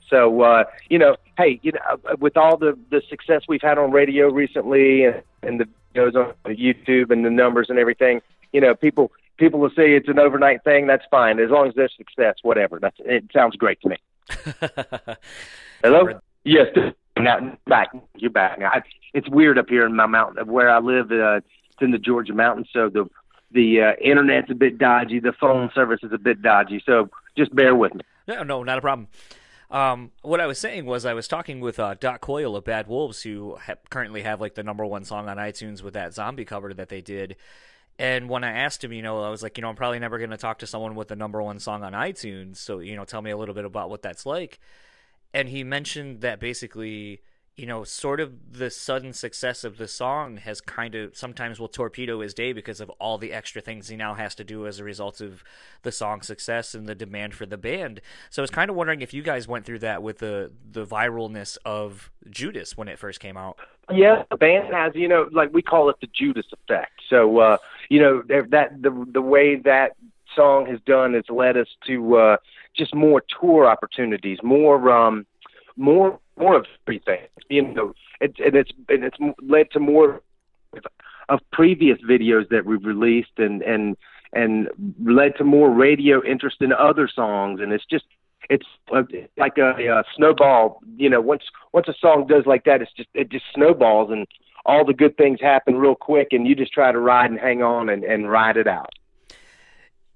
So 0.10 0.42
uh, 0.42 0.66
you 0.90 1.00
know, 1.00 1.16
hey, 1.38 1.60
you 1.64 1.72
know, 1.72 1.80
uh, 1.88 2.16
with 2.20 2.36
all 2.36 2.58
the 2.58 2.78
the 2.92 3.02
success 3.10 3.44
we've 3.48 3.62
had 3.62 3.78
on 3.78 3.92
radio 3.92 4.30
recently 4.30 5.06
and, 5.06 5.22
and 5.44 5.60
the 5.62 5.68
videos 5.94 6.16
on 6.16 6.34
YouTube 6.56 7.10
and 7.10 7.26
the 7.26 7.30
numbers 7.30 7.68
and 7.70 7.80
everything, 7.80 8.22
you 8.52 8.60
know, 8.60 8.76
people 8.76 9.12
people 9.38 9.60
will 9.60 9.72
say 9.72 9.94
it's 9.96 10.10
an 10.10 10.20
overnight 10.20 10.64
thing. 10.64 10.88
That's 10.88 11.06
fine 11.10 11.40
as 11.40 11.50
long 11.50 11.70
as 11.70 11.76
there's 11.76 11.96
success. 11.96 12.36
Whatever. 12.42 12.80
That's 12.80 12.98
it. 13.00 13.26
Sounds 13.34 13.56
great 13.56 13.82
to 13.82 13.90
me. 13.90 13.98
Hello. 15.86 16.20
Yes. 16.44 16.66
Now 17.16 17.56
back. 17.68 17.90
You're 18.16 18.32
back. 18.32 18.58
Now, 18.58 18.70
I, 18.70 18.82
it's 19.14 19.30
weird 19.30 19.60
up 19.60 19.70
here 19.70 19.86
in 19.86 19.96
my 19.96 20.08
mountain 20.08 20.48
where 20.48 20.68
I 20.68 20.80
live. 20.80 21.12
Uh, 21.12 21.36
it's 21.36 21.80
in 21.80 21.92
the 21.92 22.00
Georgia 22.00 22.34
mountains, 22.34 22.70
so 22.74 22.90
the 22.90 23.08
the 23.52 23.82
uh, 23.82 23.92
internet's 24.02 24.50
a 24.50 24.56
bit 24.56 24.80
dodgy. 24.80 25.20
The 25.20 25.32
phone 25.40 25.70
service 25.76 26.00
is 26.02 26.12
a 26.12 26.18
bit 26.18 26.42
dodgy. 26.42 26.82
So 26.88 27.12
just 27.38 27.56
bear 27.56 27.76
with 27.76 27.94
me. 27.94 28.02
No, 28.28 28.42
no, 28.42 28.64
not 28.64 28.80
a 28.80 28.82
problem. 28.82 29.10
Um, 29.70 30.10
what 30.24 30.42
I 30.42 30.48
was 30.48 30.58
saying 30.58 30.88
was 30.88 31.06
I 31.06 31.14
was 31.14 31.28
talking 31.28 31.60
with 31.60 31.80
uh, 31.80 31.94
Doc 31.94 32.20
Coyle 32.20 32.56
of 32.56 32.64
Bad 32.64 32.88
Wolves, 32.88 33.22
who 33.22 33.56
ha- 33.64 33.76
currently 33.92 34.24
have 34.24 34.42
like 34.42 34.56
the 34.56 34.64
number 34.64 34.88
one 34.88 35.04
song 35.04 35.30
on 35.30 35.38
iTunes 35.38 35.84
with 35.84 35.94
that 35.94 36.16
zombie 36.16 36.46
cover 36.46 36.74
that 36.74 36.90
they 36.90 37.02
did. 37.02 37.36
And 38.00 38.28
when 38.28 38.44
I 38.44 38.54
asked 38.54 38.84
him, 38.84 38.92
you 38.92 39.04
know, 39.04 39.22
I 39.22 39.30
was 39.30 39.44
like, 39.44 39.56
you 39.56 39.62
know, 39.62 39.70
I'm 39.70 39.76
probably 39.76 40.00
never 40.00 40.18
going 40.18 40.32
to 40.32 40.38
talk 40.38 40.58
to 40.60 40.68
someone 40.68 40.96
with 40.96 41.10
the 41.10 41.16
number 41.16 41.44
one 41.44 41.60
song 41.60 41.84
on 41.84 41.94
iTunes. 41.94 42.58
So, 42.58 42.80
you 42.80 42.96
know, 42.96 43.06
tell 43.06 43.22
me 43.22 43.30
a 43.30 43.38
little 43.38 43.54
bit 43.54 43.66
about 43.66 43.92
what 43.92 44.02
that's 44.02 44.26
like. 44.26 44.60
And 45.36 45.50
he 45.50 45.66
mentioned 45.66 46.22
that 46.22 46.40
basically, 46.40 47.22
you 47.58 47.66
know, 47.66 47.84
sort 47.84 48.22
of 48.22 48.54
the 48.54 48.70
sudden 48.70 49.12
success 49.12 49.66
of 49.66 49.78
the 49.78 49.88
song 49.88 50.38
has 50.38 50.62
kind 50.62 50.96
of 50.96 51.18
sometimes 51.18 51.60
will 51.60 51.68
torpedo 51.68 52.22
his 52.22 52.34
day 52.34 52.54
because 52.54 52.80
of 52.80 52.90
all 53.02 53.18
the 53.18 53.34
extra 53.34 53.62
things 53.62 53.90
he 53.90 53.98
now 53.98 54.14
has 54.14 54.34
to 54.36 54.46
do 54.46 54.66
as 54.66 54.80
a 54.80 54.86
result 54.86 55.20
of 55.20 55.44
the 55.82 55.92
song's 55.92 56.26
success 56.26 56.74
and 56.74 56.88
the 56.88 56.96
demand 56.96 57.34
for 57.34 57.46
the 57.46 57.58
band. 57.58 58.00
So 58.30 58.42
I 58.42 58.44
was 58.44 58.50
kind 58.50 58.70
of 58.70 58.78
wondering 58.78 59.02
if 59.02 59.14
you 59.14 59.24
guys 59.24 59.46
went 59.46 59.66
through 59.66 59.80
that 59.80 60.02
with 60.02 60.20
the 60.20 60.54
the 60.72 60.86
viralness 60.86 61.58
of 61.66 62.12
Judas 62.30 62.78
when 62.78 62.88
it 62.88 62.98
first 62.98 63.20
came 63.20 63.36
out. 63.36 63.60
Yeah, 63.92 64.24
the 64.32 64.38
band 64.38 64.74
has, 64.74 64.94
you 64.96 65.10
know, 65.10 65.28
like 65.34 65.54
we 65.54 65.62
call 65.62 65.90
it 65.90 65.98
the 66.00 66.08
Judas 66.08 66.46
effect. 66.54 66.94
So, 67.10 67.40
uh, 67.40 67.58
you 67.90 68.00
know, 68.00 68.24
that 68.28 68.82
the 68.82 69.06
the 69.12 69.22
way 69.22 69.58
that 69.58 69.98
song 70.34 70.66
has 70.68 70.80
done 70.86 71.14
has 71.14 71.26
led 71.30 71.58
us 71.58 71.68
to 71.88 72.16
uh, 72.16 72.38
just 72.78 72.94
more 72.94 73.24
tour 73.40 73.66
opportunities, 73.66 74.40
more 74.44 74.92
um, 74.92 75.26
more 75.76 76.20
more 76.38 76.56
of 76.56 76.66
everything. 76.88 77.28
You 77.50 77.74
know, 77.74 77.94
and 78.22 78.34
it's 78.38 78.72
and 78.90 79.04
it's 79.04 79.18
led 79.42 79.72
to 79.72 79.80
more 79.80 80.22
of 81.30 81.40
previous 81.52 81.98
videos 82.08 82.48
that 82.50 82.66
we've 82.66 82.86
released 82.86 83.38
and 83.38 83.62
and 83.62 83.98
and 84.34 84.68
led 85.04 85.36
to 85.38 85.44
more 85.44 85.70
radio 85.70 86.24
interest 86.24 86.58
in 86.62 86.74
other 86.74 87.10
songs 87.14 87.60
and 87.62 87.72
it's 87.72 87.86
just 87.86 88.06
it's 88.50 88.66
uh, 88.96 89.02
like 89.38 89.58
a, 89.58 89.72
a 89.88 90.04
snowball 90.16 90.80
you 90.98 91.10
know 91.10 91.22
once 91.22 91.44
once 91.74 91.88
a 91.88 91.94
song 92.00 92.28
does 92.28 92.46
like 92.46 92.64
that 92.66 92.82
it's 92.82 92.92
just 92.96 93.10
it 93.14 93.30
just 93.30 93.46
snowballs 93.54 94.12
and 94.12 94.28
all 94.66 94.86
the 94.86 94.94
good 94.94 95.16
things 95.18 95.40
happen 95.42 95.76
real 95.76 95.96
quick 95.96 96.30
and 96.32 96.48
you 96.48 96.56
just 96.56 96.72
try 96.72 96.92
to 96.92 97.00
ride 97.00 97.32
and 97.32 97.40
hang 97.40 97.64
on 97.64 97.90
and 97.90 98.04
and 98.04 98.30
ride 98.30 98.58
it 98.58 98.68
out 98.68 98.90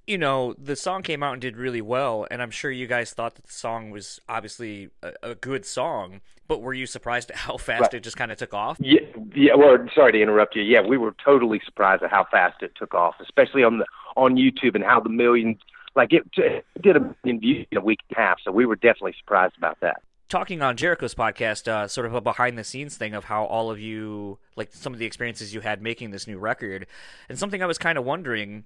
you 0.09 0.17
know, 0.17 0.55
the 0.57 0.75
song 0.75 1.03
came 1.03 1.21
out 1.23 1.33
and 1.33 1.41
did 1.41 1.55
really 1.55 1.81
well, 1.81 2.27
and 2.31 2.41
I'm 2.41 2.51
sure 2.51 2.71
you 2.71 2.87
guys 2.87 3.11
thought 3.13 3.35
that 3.35 3.45
the 3.45 3.53
song 3.53 3.91
was 3.91 4.19
obviously 4.27 4.89
a, 5.03 5.13
a 5.23 5.35
good 5.35 5.65
song, 5.65 6.21
but 6.47 6.61
were 6.61 6.73
you 6.73 6.85
surprised 6.87 7.29
at 7.31 7.37
how 7.37 7.57
fast 7.69 7.81
Right. 7.81 7.93
it 7.95 8.03
just 8.03 8.17
kind 8.17 8.31
of 8.31 8.37
took 8.37 8.53
off? 8.53 8.77
Yeah, 8.79 9.01
yeah. 9.35 9.53
Well, 9.55 9.77
sorry 9.93 10.13
to 10.13 10.21
interrupt 10.21 10.55
you. 10.55 10.63
Yeah, 10.63 10.81
we 10.81 10.97
were 10.97 11.15
totally 11.23 11.61
surprised 11.63 12.03
at 12.03 12.09
how 12.09 12.25
fast 12.31 12.61
it 12.63 12.71
took 12.75 12.93
off, 12.93 13.15
especially 13.21 13.63
on 13.63 13.77
the 13.77 13.85
on 14.17 14.35
YouTube 14.35 14.75
and 14.75 14.83
how 14.83 14.99
the 14.99 15.09
millions 15.09 15.57
like 15.95 16.11
it, 16.13 16.23
it 16.37 16.65
did 16.81 16.95
a 16.97 16.99
million 17.23 17.39
views 17.39 17.67
in 17.71 17.77
a 17.77 17.81
week 17.81 17.99
and 18.09 18.17
a 18.17 18.21
half. 18.21 18.37
So 18.43 18.51
we 18.51 18.65
were 18.65 18.75
definitely 18.75 19.13
surprised 19.19 19.55
about 19.57 19.79
that. 19.81 20.01
talking 20.27 20.61
on 20.61 20.75
Jericho's 20.77 21.15
podcast, 21.15 21.67
uh, 21.67 21.87
sort 21.87 22.05
of 22.07 22.13
a 22.15 22.21
behind 22.21 22.57
the 22.57 22.63
scenes 22.63 22.95
thing 22.97 23.13
of 23.13 23.25
how 23.25 23.45
all 23.45 23.69
of 23.71 23.79
you, 23.79 24.37
like 24.55 24.69
some 24.73 24.93
of 24.93 24.99
the 24.99 25.05
experiences 25.05 25.53
you 25.53 25.61
had 25.61 25.81
making 25.81 26.11
this 26.11 26.27
new 26.27 26.37
record, 26.37 26.85
and 27.29 27.37
something 27.39 27.61
I 27.61 27.65
was 27.65 27.77
kind 27.77 27.97
of 27.97 28.05
wondering 28.05 28.65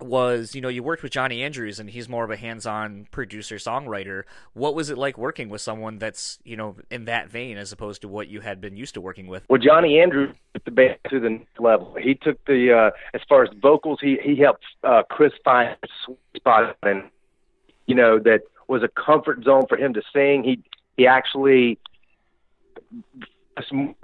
was, 0.00 0.54
you 0.54 0.60
know, 0.60 0.68
you 0.68 0.82
worked 0.82 1.02
with 1.02 1.12
Johnny 1.12 1.42
Andrews, 1.42 1.78
and 1.78 1.88
he's 1.88 2.08
more 2.08 2.24
of 2.24 2.30
a 2.30 2.36
hands-on 2.36 3.06
producer 3.10 3.56
songwriter. 3.56 4.24
What 4.52 4.74
was 4.74 4.90
it 4.90 4.98
like 4.98 5.16
working 5.16 5.48
with 5.48 5.60
someone 5.60 5.98
that's, 5.98 6.38
you 6.44 6.56
know, 6.56 6.76
in 6.90 7.04
that 7.04 7.28
vein 7.30 7.56
as 7.56 7.72
opposed 7.72 8.02
to 8.02 8.08
what 8.08 8.28
you 8.28 8.40
had 8.40 8.60
been 8.60 8.76
used 8.76 8.94
to 8.94 9.00
working 9.00 9.26
with? 9.26 9.44
Well, 9.48 9.60
Johnny 9.60 10.00
Andrews 10.00 10.34
took 10.54 10.64
the 10.64 10.70
band 10.70 10.96
to 11.10 11.20
the 11.20 11.30
next 11.30 11.60
level. 11.60 11.96
He 12.00 12.14
took 12.14 12.44
the 12.46 12.72
uh, 12.72 12.90
as 13.14 13.20
far 13.28 13.44
as 13.44 13.50
vocals, 13.60 13.98
he 14.00 14.18
he 14.22 14.36
helped 14.36 14.64
uh, 14.82 15.02
Chris 15.08 15.32
find 15.44 15.76
a 15.82 15.88
sweet 16.04 16.18
spot, 16.36 16.76
and 16.82 17.04
you 17.86 17.94
know 17.94 18.18
that 18.18 18.42
was 18.68 18.82
a 18.82 18.88
comfort 18.88 19.44
zone 19.44 19.66
for 19.68 19.76
him 19.76 19.94
to 19.94 20.02
sing. 20.12 20.42
He 20.42 20.62
He 20.96 21.06
actually 21.06 21.78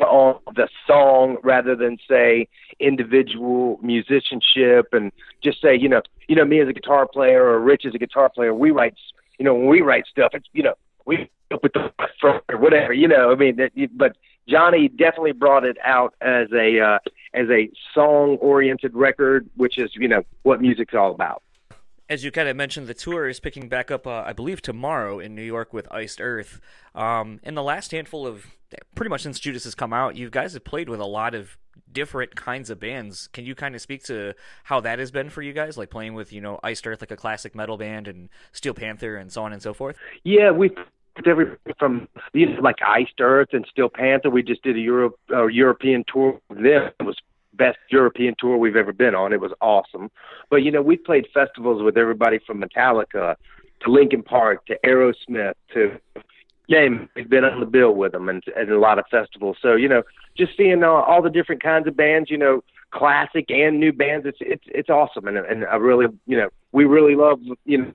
on 0.01 0.39
the 0.55 0.69
song 0.87 1.37
rather 1.43 1.75
than 1.75 1.99
say 2.09 2.49
individual 2.81 3.79
musicianship 3.83 4.89
and 4.93 5.13
just 5.43 5.61
say 5.61 5.77
you 5.77 5.89
know 5.89 6.03
you 6.29 6.37
know 6.37 6.45
me 6.45 6.61
as 6.61 6.69
a 6.69 6.73
guitar 6.73 7.07
player 7.07 7.45
or 7.45 7.59
Rich 7.61 7.85
as 7.87 7.95
a 7.95 7.99
guitar 7.99 8.29
player 8.29 8.55
we 8.55 8.71
write 8.71 8.95
you 9.39 9.45
know 9.45 9.55
when 9.55 9.67
we 9.67 9.81
write 9.81 10.05
stuff. 10.07 10.31
It's 10.35 10.47
you 10.53 10.63
know 10.63 10.75
we 11.07 11.31
up 11.51 11.63
with 11.63 11.73
the 11.73 11.91
or 12.23 12.59
whatever 12.59 12.93
you 12.93 13.09
know 13.09 13.33
I 13.33 13.35
mean 13.35 13.57
that, 13.57 13.73
but 13.97 14.17
Johnny 14.49 14.89
definitely 14.89 15.33
brought 15.33 15.65
it 15.65 15.77
out 15.83 16.15
as 16.21 16.49
a 16.53 16.81
uh, 16.81 16.99
as 17.35 17.49
a 17.51 17.71
song 17.95 18.37
oriented 18.41 18.95
record 18.95 19.49
which 19.57 19.79
is 19.79 19.91
you 19.95 20.09
know 20.09 20.23
what 20.43 20.61
music's 20.61 20.95
all 20.95 21.13
about 21.13 21.43
as 22.09 22.25
you 22.25 22.31
kind 22.31 22.49
of 22.49 22.57
mentioned, 22.57 22.87
the 22.87 22.95
tour 22.95 23.29
is 23.29 23.41
picking 23.41 23.69
back 23.69 23.91
up, 23.91 24.07
uh, 24.07 24.23
I 24.27 24.33
believe, 24.33 24.63
tomorrow 24.63 25.19
in 25.19 25.35
New 25.35 25.43
York 25.43 25.73
with 25.73 25.87
Iced 25.93 26.21
Earth. 26.21 26.61
Um, 26.95 27.41
in 27.43 27.55
the 27.55 27.63
last 27.63 27.93
handful 27.93 28.27
of, 28.27 28.47
pretty 28.95 29.11
much 29.11 29.23
since 29.23 29.39
Judas 29.39 29.65
has 29.65 29.75
come 29.75 29.93
out, 29.93 30.17
you 30.17 30.31
guys 30.31 30.55
have 30.55 30.65
played 30.65 30.89
with 30.89 31.01
a 31.01 31.07
lot 31.07 31.35
of 31.35 31.59
different 31.93 32.35
kinds 32.35 32.71
of 32.71 32.81
bands. 32.81 33.29
Can 33.29 33.45
you 33.45 33.55
kind 33.55 33.75
of 33.75 33.81
speak 33.81 34.05
to 34.05 34.35
how 34.65 34.81
that 34.81 34.99
has 34.99 35.11
been 35.11 35.29
for 35.31 35.43
you 35.43 35.53
guys, 35.53 35.77
like 35.77 35.91
playing 35.91 36.15
with, 36.15 36.33
you 36.33 36.41
know, 36.41 36.59
Iced 36.63 36.87
Earth, 36.87 37.01
like 37.01 37.11
a 37.11 37.17
classic 37.17 37.55
metal 37.55 37.77
band, 37.77 38.09
and 38.09 38.31
Steel 38.53 38.75
Panther, 38.75 39.17
and 39.17 39.31
so 39.31 39.43
on 39.43 39.53
and 39.53 39.63
so 39.63 39.75
forth? 39.75 39.97
Yeah, 40.25 40.51
we 40.51 40.71
everything 41.27 41.57
from 41.79 42.09
you 42.33 42.47
know, 42.47 42.61
like 42.61 42.77
Iced 42.87 43.21
Earth 43.21 43.49
and 43.53 43.67
Steel 43.71 43.89
Panther. 43.89 44.31
We 44.31 44.43
just 44.43 44.63
did 44.63 44.77
a 44.77 44.81
Europe 44.81 45.19
uh, 45.31 45.47
European 45.47 46.05
tour 46.13 46.41
with 46.49 46.63
them. 46.63 46.91
It 47.01 47.03
was 47.03 47.17
best 47.59 47.79
European 47.91 48.35
tour 48.39 48.57
we've 48.57 48.77
ever 48.77 48.93
been 48.93 49.15
on. 49.15 49.33
It 49.33 49.41
was 49.41 49.53
awesome. 49.61 50.11
But 50.49 50.59
you 50.59 50.71
know, 50.71 50.83
we 50.83 50.97
played 50.97 51.27
festivals 51.35 51.83
with 51.83 51.99
everybody 51.99 52.39
from 52.47 52.63
Metallica 52.63 53.37
to 53.81 53.91
Linkin 53.91 54.23
Park 54.23 54.65
to 54.67 54.79
Aerosmith 54.85 55.55
to 55.75 55.99
name. 56.69 57.09
We've 57.15 57.29
been 57.29 57.45
on 57.45 57.61
the 57.61 57.67
bill 57.67 57.95
with 57.95 58.13
them 58.13 58.29
and, 58.29 58.43
and 58.57 58.71
a 58.71 58.79
lot 58.79 58.99
of 58.99 59.05
festivals. 59.11 59.57
So 59.61 59.75
you 59.75 59.89
know, 59.89 60.03
just 60.37 60.57
seeing 60.57 60.83
all, 60.83 61.03
all 61.03 61.23
the 61.23 61.31
different 61.31 61.63
kinds 61.63 61.87
of 61.87 61.97
bands, 61.97 62.31
you 62.31 62.39
know, 62.39 62.63
classic 62.91 63.51
and 63.51 63.79
new 63.79 63.93
bands, 63.93 64.27
it's 64.27 64.39
it's 64.41 64.65
it's 64.67 64.91
awesome. 64.91 65.27
And 65.29 65.37
and 65.37 65.65
I 65.67 65.77
really, 65.77 66.07
you 66.27 66.37
know, 66.37 66.49
we 66.73 66.85
really 66.85 67.15
love 67.15 67.41
you 67.65 67.79
know. 67.79 67.93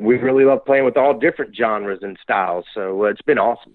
We 0.00 0.16
really 0.16 0.46
love 0.46 0.64
playing 0.64 0.86
with 0.86 0.96
all 0.96 1.12
different 1.18 1.54
genres 1.54 1.98
and 2.00 2.18
styles, 2.22 2.64
so 2.72 3.04
uh, 3.04 3.08
it's 3.08 3.20
been 3.20 3.38
awesome. 3.38 3.74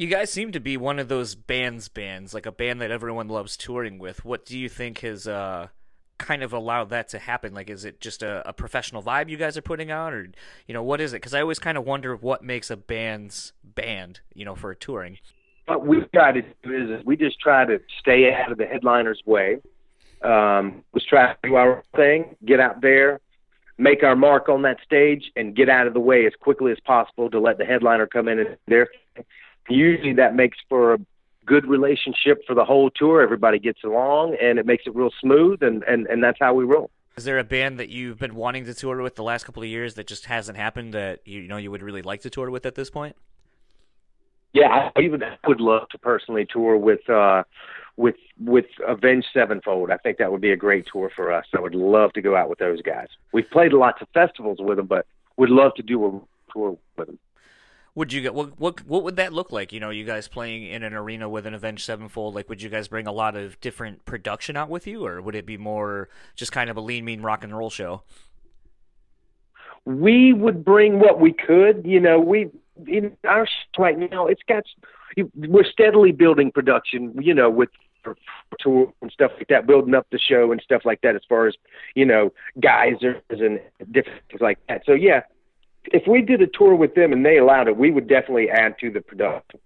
You 0.00 0.06
guys 0.06 0.32
seem 0.32 0.52
to 0.52 0.60
be 0.60 0.78
one 0.78 0.98
of 0.98 1.08
those 1.08 1.34
bands 1.34 1.90
bands, 1.90 2.32
like 2.32 2.46
a 2.46 2.52
band 2.52 2.80
that 2.80 2.90
everyone 2.90 3.28
loves 3.28 3.54
touring 3.54 3.98
with. 3.98 4.24
What 4.24 4.46
do 4.46 4.58
you 4.58 4.66
think 4.66 5.00
has 5.00 5.28
uh, 5.28 5.68
kind 6.16 6.42
of 6.42 6.54
allowed 6.54 6.88
that 6.88 7.08
to 7.08 7.18
happen? 7.18 7.52
Like, 7.52 7.68
is 7.68 7.84
it 7.84 8.00
just 8.00 8.22
a, 8.22 8.48
a 8.48 8.54
professional 8.54 9.02
vibe 9.02 9.28
you 9.28 9.36
guys 9.36 9.58
are 9.58 9.62
putting 9.62 9.90
out, 9.90 10.14
or 10.14 10.30
you 10.66 10.72
know, 10.72 10.82
what 10.82 11.02
is 11.02 11.12
it? 11.12 11.16
Because 11.16 11.34
I 11.34 11.42
always 11.42 11.58
kind 11.58 11.76
of 11.76 11.84
wonder 11.84 12.16
what 12.16 12.42
makes 12.42 12.70
a 12.70 12.78
band's 12.78 13.52
band, 13.62 14.20
you 14.32 14.46
know, 14.46 14.54
for 14.54 14.74
touring. 14.74 15.18
What 15.66 15.86
we 15.86 16.00
try 16.14 16.32
to 16.32 16.40
do 16.40 16.94
is 16.96 17.04
we 17.04 17.18
just 17.18 17.38
try 17.38 17.66
to 17.66 17.78
stay 17.98 18.32
out 18.32 18.50
of 18.50 18.56
the 18.56 18.64
headliner's 18.64 19.20
way. 19.26 19.58
Um, 20.22 20.82
try 21.10 21.34
to 21.34 21.38
do 21.42 21.56
our 21.56 21.84
thing, 21.94 22.36
get 22.46 22.58
out 22.58 22.80
there, 22.80 23.20
make 23.76 24.02
our 24.02 24.16
mark 24.16 24.48
on 24.48 24.62
that 24.62 24.78
stage, 24.82 25.30
and 25.36 25.54
get 25.54 25.68
out 25.68 25.86
of 25.86 25.92
the 25.92 26.00
way 26.00 26.24
as 26.24 26.32
quickly 26.40 26.72
as 26.72 26.80
possible 26.86 27.28
to 27.28 27.38
let 27.38 27.58
the 27.58 27.66
headliner 27.66 28.06
come 28.06 28.28
in 28.28 28.38
and 28.38 28.56
their 28.66 28.88
usually 29.68 30.14
that 30.14 30.34
makes 30.34 30.58
for 30.68 30.94
a 30.94 30.98
good 31.46 31.66
relationship 31.66 32.42
for 32.46 32.54
the 32.54 32.64
whole 32.64 32.90
tour. 32.90 33.22
Everybody 33.22 33.58
gets 33.58 33.82
along, 33.84 34.36
and 34.40 34.58
it 34.58 34.66
makes 34.66 34.84
it 34.86 34.94
real 34.94 35.10
smooth, 35.20 35.62
and 35.62 35.82
and 35.84 36.06
and 36.06 36.22
that's 36.22 36.38
how 36.40 36.54
we 36.54 36.64
roll. 36.64 36.90
Is 37.16 37.24
there 37.24 37.38
a 37.38 37.44
band 37.44 37.78
that 37.78 37.88
you've 37.88 38.18
been 38.18 38.34
wanting 38.34 38.64
to 38.66 38.74
tour 38.74 39.02
with 39.02 39.16
the 39.16 39.22
last 39.22 39.44
couple 39.44 39.62
of 39.62 39.68
years 39.68 39.94
that 39.94 40.06
just 40.06 40.26
hasn't 40.26 40.56
happened 40.56 40.94
that 40.94 41.26
you, 41.26 41.42
know 41.42 41.56
you 41.56 41.70
would 41.70 41.82
really 41.82 42.02
like 42.02 42.22
to 42.22 42.30
tour 42.30 42.50
with 42.50 42.64
at 42.66 42.76
this 42.76 42.88
point? 42.88 43.16
Yeah, 44.52 44.90
I 44.96 45.00
even 45.00 45.22
would 45.46 45.60
love 45.60 45.88
to 45.90 45.98
personally 45.98 46.46
tour 46.50 46.76
with 46.76 47.08
uh 47.10 47.42
with 47.96 48.16
with 48.38 48.66
Avenged 48.86 49.28
Sevenfold. 49.34 49.90
I 49.90 49.96
think 49.96 50.18
that 50.18 50.32
would 50.32 50.40
be 50.40 50.52
a 50.52 50.56
great 50.56 50.86
tour 50.90 51.10
for 51.14 51.32
us. 51.32 51.46
I 51.54 51.60
would 51.60 51.74
love 51.74 52.12
to 52.14 52.22
go 52.22 52.36
out 52.36 52.48
with 52.48 52.58
those 52.58 52.80
guys. 52.80 53.08
We've 53.32 53.50
played 53.50 53.72
lots 53.72 54.00
of 54.00 54.08
festivals 54.14 54.58
with 54.60 54.76
them, 54.78 54.86
but 54.86 55.06
would 55.36 55.50
love 55.50 55.74
to 55.74 55.82
do 55.82 56.06
a 56.06 56.52
tour 56.52 56.78
with 56.96 57.08
them 57.08 57.18
would 57.94 58.12
you 58.12 58.20
get 58.20 58.34
what 58.34 58.58
what 58.58 58.86
what 58.86 59.02
would 59.02 59.16
that 59.16 59.32
look 59.32 59.50
like? 59.52 59.72
You 59.72 59.80
know, 59.80 59.90
you 59.90 60.04
guys 60.04 60.28
playing 60.28 60.64
in 60.64 60.82
an 60.82 60.94
arena 60.94 61.28
with 61.28 61.46
an 61.46 61.54
Avenged 61.54 61.84
Sevenfold. 61.84 62.34
Like, 62.34 62.48
would 62.48 62.62
you 62.62 62.68
guys 62.68 62.88
bring 62.88 63.06
a 63.06 63.12
lot 63.12 63.36
of 63.36 63.60
different 63.60 64.04
production 64.04 64.56
out 64.56 64.68
with 64.68 64.86
you, 64.86 65.04
or 65.04 65.20
would 65.20 65.34
it 65.34 65.46
be 65.46 65.56
more 65.56 66.08
just 66.36 66.52
kind 66.52 66.70
of 66.70 66.76
a 66.76 66.80
lean, 66.80 67.04
mean 67.04 67.22
rock 67.22 67.42
and 67.42 67.56
roll 67.56 67.70
show? 67.70 68.02
We 69.84 70.32
would 70.32 70.64
bring 70.64 71.00
what 71.00 71.20
we 71.20 71.32
could. 71.32 71.82
You 71.84 72.00
know, 72.00 72.20
we 72.20 72.50
in 72.86 73.16
our 73.26 73.46
right 73.78 73.98
now 73.98 74.26
it's 74.26 74.42
got 74.46 74.64
we're 75.34 75.64
steadily 75.64 76.12
building 76.12 76.52
production. 76.52 77.14
You 77.20 77.34
know, 77.34 77.50
with 77.50 77.70
tour 78.58 78.92
and 79.02 79.10
stuff 79.10 79.32
like 79.36 79.48
that, 79.48 79.66
building 79.66 79.94
up 79.94 80.06
the 80.10 80.18
show 80.18 80.52
and 80.52 80.60
stuff 80.62 80.82
like 80.84 81.00
that. 81.02 81.16
As 81.16 81.22
far 81.28 81.48
as 81.48 81.54
you 81.94 82.04
know, 82.04 82.32
geysers 82.60 83.22
and 83.30 83.60
different 83.90 84.22
things 84.28 84.40
like 84.40 84.58
that. 84.68 84.82
So 84.86 84.92
yeah, 84.92 85.22
if 85.86 86.06
we 86.06 86.22
did 86.22 86.42
a 86.42 86.46
tour 86.46 86.74
with 86.74 86.94
them 86.94 87.12
and 87.12 87.24
they 87.24 87.38
allowed 87.38 87.68
it, 87.68 87.76
we 87.76 87.90
would 87.90 88.08
definitely 88.08 88.50
add 88.50 88.78
to 88.80 88.90
the 88.90 89.00
production. 89.00 89.60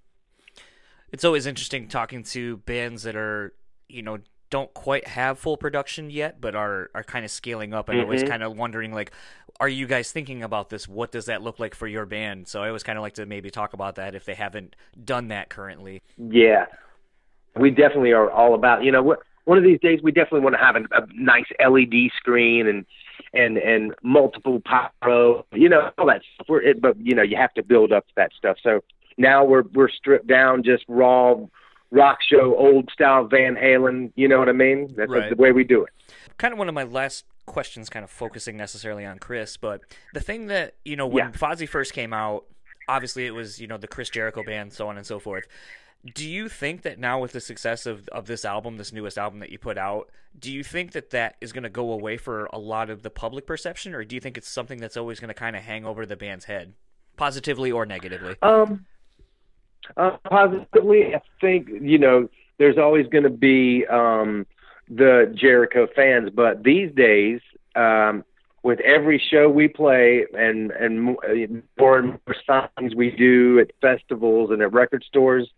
It's 1.13 1.25
always 1.25 1.47
interesting 1.47 1.89
talking 1.89 2.23
to 2.25 2.59
bands 2.59 3.05
that 3.05 3.17
are, 3.17 3.53
you 3.89 4.03
know, 4.03 4.19
don't 4.51 4.73
quite 4.75 5.09
have 5.09 5.39
full 5.39 5.57
production 5.57 6.11
yet, 6.11 6.41
but 6.41 6.55
are 6.55 6.91
are 6.95 7.03
kind 7.03 7.25
of 7.25 7.31
scaling 7.31 7.75
up. 7.75 7.89
And 7.89 7.99
mm-hmm. 7.99 8.05
always 8.05 8.23
kind 8.23 8.43
of 8.43 8.57
wondering, 8.57 8.93
like, 8.93 9.13
are 9.61 9.69
you 9.69 9.87
guys 9.87 10.13
thinking 10.13 10.43
about 10.43 10.71
this? 10.71 10.89
What 10.89 11.13
does 11.13 11.27
that 11.27 11.43
look 11.43 11.59
like 11.59 11.75
for 11.75 11.87
your 11.87 12.07
band? 12.07 12.49
So 12.49 12.63
I 12.63 12.69
always 12.69 12.83
kind 12.83 12.99
of 12.99 13.03
like 13.03 13.15
to 13.15 13.27
maybe 13.27 13.51
talk 13.51 13.73
about 13.73 13.97
that 13.97 14.15
if 14.15 14.25
they 14.25 14.35
haven't 14.35 14.77
done 15.05 15.29
that 15.29 15.49
currently. 15.49 16.03
Yeah, 16.19 16.67
we 17.57 17.71
definitely 17.71 18.13
are 18.13 18.31
all 18.31 18.55
about. 18.55 18.85
You 18.85 18.93
know, 18.93 19.17
one 19.45 19.59
of 19.59 19.65
these 19.65 19.81
days 19.81 20.01
we 20.03 20.13
definitely 20.13 20.41
want 20.41 20.55
to 20.55 20.61
have 20.61 20.77
a, 20.77 20.81
a 20.93 21.07
nice 21.13 21.47
LED 21.65 22.11
screen 22.17 22.67
and 22.67 22.87
and 23.35 23.59
and 23.59 23.95
multiple 24.03 24.61
pyro, 24.61 25.45
you 25.53 25.69
know, 25.69 25.91
all 25.99 26.07
that 26.07 26.23
stuff. 26.35 26.47
We're, 26.49 26.63
it, 26.63 26.81
but 26.81 26.97
you 27.01 27.15
know, 27.15 27.23
you 27.23 27.37
have 27.37 27.55
to 27.55 27.63
build 27.63 27.93
up 27.93 28.07
that 28.17 28.33
stuff. 28.37 28.57
So 28.63 28.83
now 29.17 29.45
we're 29.45 29.65
we're 29.75 29.89
stripped 29.89 30.27
down, 30.27 30.63
just 30.63 30.85
raw 30.89 31.37
rock 31.91 32.19
show, 32.29 32.57
old 32.57 32.91
style 32.93 33.27
Van 33.27 33.55
Halen. 33.55 34.13
You 34.17 34.29
know 34.29 34.39
what 34.39 34.49
I 34.49 34.53
mean? 34.53 34.95
That's 34.97 35.11
right. 35.11 35.31
the 35.31 35.37
way 35.37 35.53
we 35.53 35.65
do 35.65 35.85
it. 35.85 35.91
Kind 36.39 36.53
of 36.53 36.59
one 36.59 36.69
of 36.69 36.75
my 36.75 36.85
last 36.85 37.25
questions, 37.47 37.89
kind 37.89 38.05
of 38.05 38.11
focusing 38.11 38.57
necessarily 38.57 39.05
on 39.05 39.19
Chris, 39.19 39.57
but 39.57 39.83
the 40.15 40.21
thing 40.21 40.47
that 40.47 40.75
you 40.85 40.97
know 40.97 41.07
when 41.07 41.27
yeah. 41.27 41.31
Fozzy 41.31 41.69
first 41.69 41.93
came 41.93 42.13
out, 42.13 42.45
obviously 42.89 43.27
it 43.27 43.33
was 43.33 43.61
you 43.61 43.67
know 43.67 43.77
the 43.77 43.89
Chris 43.89 44.11
Jericho 44.11 44.43
band, 44.43 44.73
so 44.73 44.89
on 44.89 44.97
and 44.97 45.07
so 45.07 45.19
forth 45.19 45.47
do 46.13 46.29
you 46.29 46.49
think 46.49 46.83
that 46.83 46.99
now 46.99 47.19
with 47.19 47.33
the 47.33 47.41
success 47.41 47.87
of, 47.87 48.09
of 48.09 48.27
this 48.27 48.45
album 48.45 48.77
this 48.77 48.93
newest 48.93 49.17
album 49.17 49.41
that 49.41 49.51
you 49.51 49.59
put 49.59 49.79
out 49.79 50.11
do 50.39 50.53
you 50.53 50.63
think 50.63 50.93
that 50.93 51.11
that 51.11 51.37
is 51.41 51.53
going 51.53 51.63
to 51.63 51.71
go 51.71 51.93
away 51.93 52.17
for 52.17 52.47
a 52.53 52.59
lot 52.59 52.91
of 52.91 53.03
the 53.03 53.11
public 53.11 53.47
perception 53.47 53.95
or 53.95 54.05
do 54.05 54.15
you 54.15 54.21
think 54.21 54.37
it's 54.37 54.49
something 54.49 54.79
that's 54.79 54.97
always 54.97 55.21
going 55.21 55.29
to 55.29 55.35
kind 55.35 55.57
of 55.57 55.63
hang 55.63 55.85
over 55.85 56.05
the 56.05 56.17
band's 56.17 56.45
head 56.45 56.75
positively 57.17 57.71
or 57.71 57.87
negatively? 57.87 58.37
Um 58.43 58.85
uh, 59.97 60.17
positively 60.31 61.15
i 61.15 61.21
think 61.41 61.69
you 61.69 61.99
know 61.99 62.29
there's 62.59 62.79
always 62.79 63.07
going 63.09 63.25
to 63.25 63.31
be 63.31 63.85
um 63.87 64.47
the 64.89 65.33
jericho 65.35 65.87
fans 65.95 66.31
but 66.35 66.63
these 66.63 66.91
days 66.95 67.41
um 67.77 68.25
with 68.63 68.81
every 68.81 69.23
show 69.31 69.49
we 69.49 69.69
play 69.69 70.25
and 70.37 70.71
and 70.71 71.03
more 71.03 71.19
and 71.27 72.19
more 72.27 72.37
songs 72.47 72.95
we 72.95 73.11
do 73.11 73.59
at 73.61 73.71
festivals 73.81 74.51
and 74.51 74.63
at 74.63 74.73
record 74.73 75.05
stores 75.07 75.51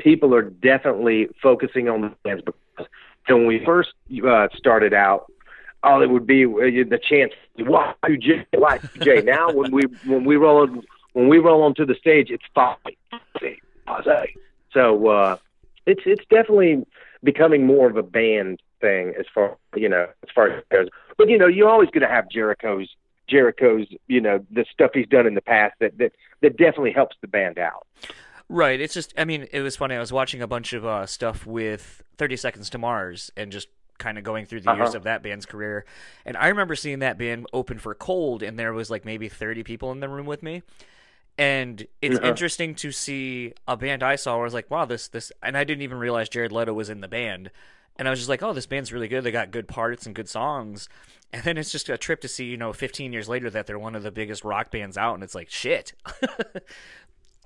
people 0.00 0.34
are 0.34 0.42
definitely 0.42 1.28
focusing 1.42 1.88
on 1.88 2.00
the 2.00 2.12
fans 2.24 2.42
because 2.44 2.90
when 3.28 3.46
we 3.46 3.64
first 3.64 3.90
uh, 4.26 4.48
started 4.56 4.92
out, 4.94 5.30
all 5.82 6.02
it 6.02 6.10
would 6.10 6.26
be 6.26 6.44
uh, 6.44 6.84
the 6.88 7.00
chance 7.02 7.32
why 7.56 7.94
Jay, 8.18 8.46
why 8.56 8.78
Jay. 9.00 9.22
Now 9.24 9.52
when 9.52 9.70
we 9.70 9.82
when 10.04 10.24
we 10.24 10.36
roll 10.36 10.62
on, 10.62 10.82
when 11.12 11.28
we 11.28 11.38
roll 11.38 11.62
onto 11.62 11.86
the 11.86 11.94
stage, 11.94 12.30
it's 12.30 12.44
Fozzy. 12.56 12.96
So 14.72 15.08
uh, 15.08 15.36
it's 15.86 16.02
it's 16.04 16.24
definitely 16.30 16.84
becoming 17.22 17.66
more 17.66 17.88
of 17.88 17.96
a 17.96 18.02
band 18.02 18.60
thing 18.80 19.14
as 19.18 19.26
far 19.34 19.56
you 19.76 19.88
know 19.88 20.06
as 20.22 20.28
far 20.34 20.48
as 20.48 20.64
goes. 20.70 20.88
But 21.16 21.28
you 21.28 21.38
know 21.38 21.46
you're 21.46 21.68
always 21.68 21.90
going 21.90 22.06
to 22.06 22.12
have 22.12 22.28
Jericho's 22.30 22.88
Jericho's 23.28 23.86
you 24.06 24.20
know 24.20 24.44
the 24.50 24.64
stuff 24.72 24.90
he's 24.94 25.08
done 25.08 25.26
in 25.26 25.34
the 25.34 25.42
past 25.42 25.74
that 25.80 25.96
that 25.98 26.12
that 26.42 26.56
definitely 26.56 26.92
helps 26.92 27.16
the 27.20 27.28
band 27.28 27.58
out. 27.58 27.86
Right. 28.50 28.80
It's 28.80 28.94
just, 28.94 29.14
I 29.16 29.24
mean, 29.24 29.46
it 29.52 29.60
was 29.60 29.76
funny. 29.76 29.94
I 29.94 30.00
was 30.00 30.12
watching 30.12 30.42
a 30.42 30.46
bunch 30.48 30.72
of 30.72 30.84
uh, 30.84 31.06
stuff 31.06 31.46
with 31.46 32.02
30 32.18 32.36
Seconds 32.36 32.68
to 32.70 32.78
Mars 32.78 33.30
and 33.36 33.52
just 33.52 33.68
kind 33.98 34.18
of 34.18 34.24
going 34.24 34.44
through 34.44 34.62
the 34.62 34.70
uh-huh. 34.70 34.82
years 34.82 34.94
of 34.96 35.04
that 35.04 35.22
band's 35.22 35.46
career. 35.46 35.84
And 36.26 36.36
I 36.36 36.48
remember 36.48 36.74
seeing 36.74 36.98
that 36.98 37.16
band 37.16 37.46
open 37.52 37.78
for 37.78 37.94
Cold, 37.94 38.42
and 38.42 38.58
there 38.58 38.72
was 38.72 38.90
like 38.90 39.04
maybe 39.04 39.28
30 39.28 39.62
people 39.62 39.92
in 39.92 40.00
the 40.00 40.08
room 40.08 40.26
with 40.26 40.42
me. 40.42 40.64
And 41.38 41.86
it's 42.02 42.18
uh-huh. 42.18 42.26
interesting 42.26 42.74
to 42.76 42.90
see 42.90 43.54
a 43.68 43.76
band 43.76 44.02
I 44.02 44.16
saw 44.16 44.34
where 44.34 44.42
I 44.42 44.44
was 44.44 44.54
like, 44.54 44.68
wow, 44.68 44.84
this, 44.84 45.06
this, 45.06 45.30
and 45.44 45.56
I 45.56 45.62
didn't 45.62 45.82
even 45.82 45.98
realize 45.98 46.28
Jared 46.28 46.50
Leto 46.50 46.72
was 46.72 46.90
in 46.90 47.02
the 47.02 47.08
band. 47.08 47.52
And 47.96 48.08
I 48.08 48.10
was 48.10 48.18
just 48.18 48.28
like, 48.28 48.42
oh, 48.42 48.52
this 48.52 48.66
band's 48.66 48.92
really 48.92 49.08
good. 49.08 49.22
They 49.22 49.30
got 49.30 49.52
good 49.52 49.68
parts 49.68 50.06
and 50.06 50.14
good 50.14 50.28
songs. 50.28 50.88
And 51.32 51.44
then 51.44 51.56
it's 51.56 51.70
just 51.70 51.88
a 51.88 51.96
trip 51.96 52.20
to 52.22 52.28
see, 52.28 52.46
you 52.46 52.56
know, 52.56 52.72
15 52.72 53.12
years 53.12 53.28
later 53.28 53.48
that 53.50 53.66
they're 53.66 53.78
one 53.78 53.94
of 53.94 54.02
the 54.02 54.10
biggest 54.10 54.42
rock 54.42 54.70
bands 54.72 54.98
out, 54.98 55.14
and 55.14 55.22
it's 55.22 55.34
like, 55.34 55.48
shit. 55.48 55.92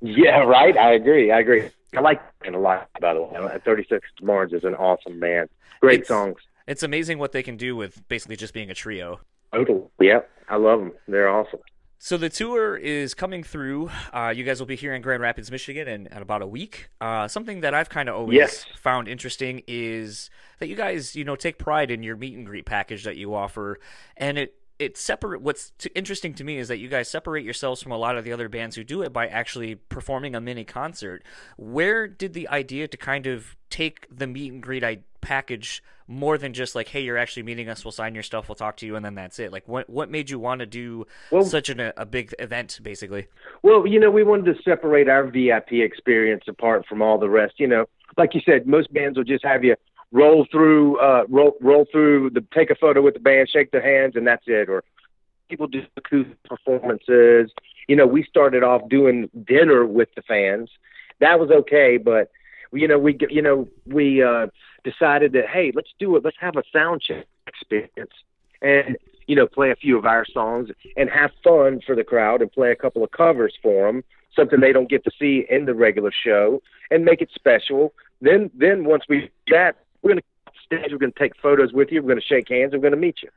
Yeah, 0.04 0.40
right. 0.40 0.76
I 0.76 0.92
agree. 0.92 1.30
I 1.32 1.40
agree. 1.40 1.70
I 1.96 2.00
like 2.00 2.20
it 2.44 2.54
a 2.54 2.58
lot. 2.58 2.88
By 3.00 3.14
the 3.14 3.22
way, 3.22 3.58
Thirty 3.64 3.86
Six 3.88 4.06
Mars 4.20 4.52
is 4.52 4.62
an 4.64 4.74
awesome 4.74 5.18
band. 5.18 5.48
Great 5.80 6.00
It's- 6.00 6.08
songs. 6.08 6.36
It's 6.66 6.82
amazing 6.82 7.18
what 7.18 7.32
they 7.32 7.42
can 7.42 7.56
do 7.56 7.74
with 7.76 8.06
basically 8.08 8.36
just 8.36 8.52
being 8.54 8.70
a 8.70 8.74
trio. 8.74 9.20
Totally. 9.52 9.82
Yep. 10.00 10.30
I 10.48 10.56
love 10.56 10.80
them. 10.80 10.92
They're 11.08 11.28
awesome. 11.28 11.60
So 11.98 12.16
the 12.18 12.28
tour 12.28 12.76
is 12.76 13.14
coming 13.14 13.42
through. 13.42 13.90
Uh, 14.12 14.32
you 14.34 14.44
guys 14.44 14.60
will 14.60 14.66
be 14.66 14.76
here 14.76 14.94
in 14.94 15.00
Grand 15.02 15.22
Rapids, 15.22 15.50
Michigan, 15.50 15.86
in, 15.88 16.06
in 16.06 16.18
about 16.22 16.42
a 16.42 16.46
week. 16.46 16.88
Uh, 17.00 17.28
something 17.28 17.60
that 17.60 17.72
I've 17.74 17.88
kind 17.88 18.08
of 18.10 18.14
always 18.16 18.36
Yes. 18.36 18.64
found 18.78 19.08
interesting 19.08 19.62
is 19.66 20.28
that 20.58 20.68
you 20.68 20.74
guys, 20.76 21.14
you 21.16 21.24
know, 21.24 21.36
take 21.36 21.58
pride 21.58 21.90
in 21.90 22.02
your 22.02 22.16
meet 22.16 22.36
and 22.36 22.44
greet 22.46 22.66
package 22.66 23.04
that 23.04 23.16
you 23.16 23.34
offer, 23.34 23.78
and 24.16 24.36
it 24.38 24.54
it 24.84 24.96
separate. 24.96 25.40
What's 25.42 25.72
interesting 25.94 26.34
to 26.34 26.44
me 26.44 26.58
is 26.58 26.68
that 26.68 26.78
you 26.78 26.88
guys 26.88 27.08
separate 27.08 27.44
yourselves 27.44 27.82
from 27.82 27.92
a 27.92 27.96
lot 27.98 28.16
of 28.16 28.24
the 28.24 28.32
other 28.32 28.48
bands 28.48 28.76
who 28.76 28.84
do 28.84 29.02
it 29.02 29.12
by 29.12 29.26
actually 29.26 29.74
performing 29.74 30.34
a 30.34 30.40
mini 30.40 30.64
concert. 30.64 31.24
Where 31.56 32.06
did 32.06 32.34
the 32.34 32.48
idea 32.48 32.86
to 32.88 32.96
kind 32.96 33.26
of 33.26 33.56
take 33.70 34.06
the 34.14 34.26
meet 34.26 34.52
and 34.52 34.62
greet 34.62 34.84
I- 34.84 35.00
package 35.20 35.82
more 36.06 36.36
than 36.36 36.52
just 36.52 36.74
like, 36.74 36.88
hey, 36.88 37.00
you're 37.00 37.16
actually 37.16 37.42
meeting 37.42 37.68
us, 37.68 37.82
we'll 37.82 37.90
sign 37.92 38.12
your 38.14 38.22
stuff, 38.22 38.46
we'll 38.48 38.54
talk 38.54 38.76
to 38.76 38.86
you, 38.86 38.94
and 38.94 39.02
then 39.02 39.14
that's 39.14 39.38
it? 39.38 39.50
Like, 39.50 39.66
what 39.66 39.88
what 39.88 40.10
made 40.10 40.28
you 40.28 40.38
want 40.38 40.58
to 40.60 40.66
do 40.66 41.06
Well- 41.30 41.44
such 41.44 41.70
an, 41.70 41.92
a 41.96 42.04
big 42.06 42.34
event, 42.38 42.78
basically? 42.82 43.26
Well, 43.62 43.86
you 43.86 43.98
know, 43.98 44.10
we 44.10 44.22
wanted 44.22 44.54
to 44.54 44.62
separate 44.62 45.08
our 45.08 45.24
VIP 45.24 45.72
experience 45.72 46.44
apart 46.46 46.84
from 46.86 47.00
all 47.00 47.18
the 47.18 47.30
rest. 47.30 47.54
You 47.58 47.68
know, 47.68 47.86
like 48.18 48.34
you 48.34 48.42
said, 48.44 48.66
most 48.66 48.92
bands 48.92 49.16
will 49.16 49.24
just 49.24 49.44
have 49.44 49.64
you 49.64 49.76
roll 50.14 50.46
through, 50.50 50.98
uh, 51.00 51.24
roll 51.28 51.56
roll 51.60 51.86
through 51.90 52.30
the 52.30 52.42
take 52.54 52.70
a 52.70 52.74
photo 52.76 53.02
with 53.02 53.14
the 53.14 53.20
band, 53.20 53.50
shake 53.50 53.72
their 53.72 53.82
hands, 53.82 54.14
and 54.16 54.26
that's 54.26 54.44
it. 54.46 54.70
Or 54.70 54.82
people 55.50 55.66
do 55.66 55.82
acoustic 55.96 56.42
performances. 56.44 57.50
You 57.88 57.96
know, 57.96 58.06
we 58.06 58.24
started 58.24 58.62
off 58.62 58.88
doing 58.88 59.28
dinner 59.44 59.84
with 59.84 60.08
the 60.14 60.22
fans. 60.22 60.70
That 61.20 61.38
was 61.38 61.50
okay, 61.50 61.98
but 61.98 62.30
you 62.72 62.88
know, 62.88 62.98
we 62.98 63.18
you 63.28 63.42
know 63.42 63.68
we 63.86 64.22
uh, 64.22 64.46
decided 64.84 65.32
that 65.32 65.48
hey, 65.48 65.72
let's 65.74 65.92
do 65.98 66.16
it. 66.16 66.24
Let's 66.24 66.38
have 66.40 66.56
a 66.56 66.62
sound 66.72 67.02
check 67.02 67.26
experience, 67.46 68.14
and 68.62 68.96
you 69.26 69.34
know, 69.34 69.46
play 69.46 69.70
a 69.70 69.76
few 69.76 69.98
of 69.98 70.04
our 70.04 70.24
songs 70.26 70.68
and 70.96 71.10
have 71.10 71.30
fun 71.42 71.80
for 71.84 71.96
the 71.96 72.04
crowd 72.04 72.42
and 72.42 72.52
play 72.52 72.70
a 72.70 72.76
couple 72.76 73.02
of 73.02 73.10
covers 73.10 73.54
for 73.62 73.86
them, 73.86 74.04
something 74.36 74.60
they 74.60 74.72
don't 74.72 74.90
get 74.90 75.02
to 75.04 75.10
see 75.18 75.46
in 75.48 75.64
the 75.64 75.74
regular 75.74 76.12
show, 76.12 76.62
and 76.90 77.04
make 77.04 77.22
it 77.22 77.30
special. 77.34 77.94
Then, 78.20 78.50
then 78.54 78.84
once 78.84 79.04
we 79.08 79.30
that, 79.48 79.76
we're 80.04 80.10
going 80.10 80.20
to 80.20 80.52
stage. 80.64 80.92
We're 80.92 80.98
going 80.98 81.12
to 81.12 81.18
take 81.18 81.36
photos 81.40 81.72
with 81.72 81.90
you. 81.90 82.02
We're 82.02 82.08
going 82.08 82.20
to 82.20 82.26
shake 82.26 82.48
hands. 82.48 82.72
We're 82.72 82.78
going 82.78 82.92
to 82.92 82.98
meet 82.98 83.16
you. 83.22 83.30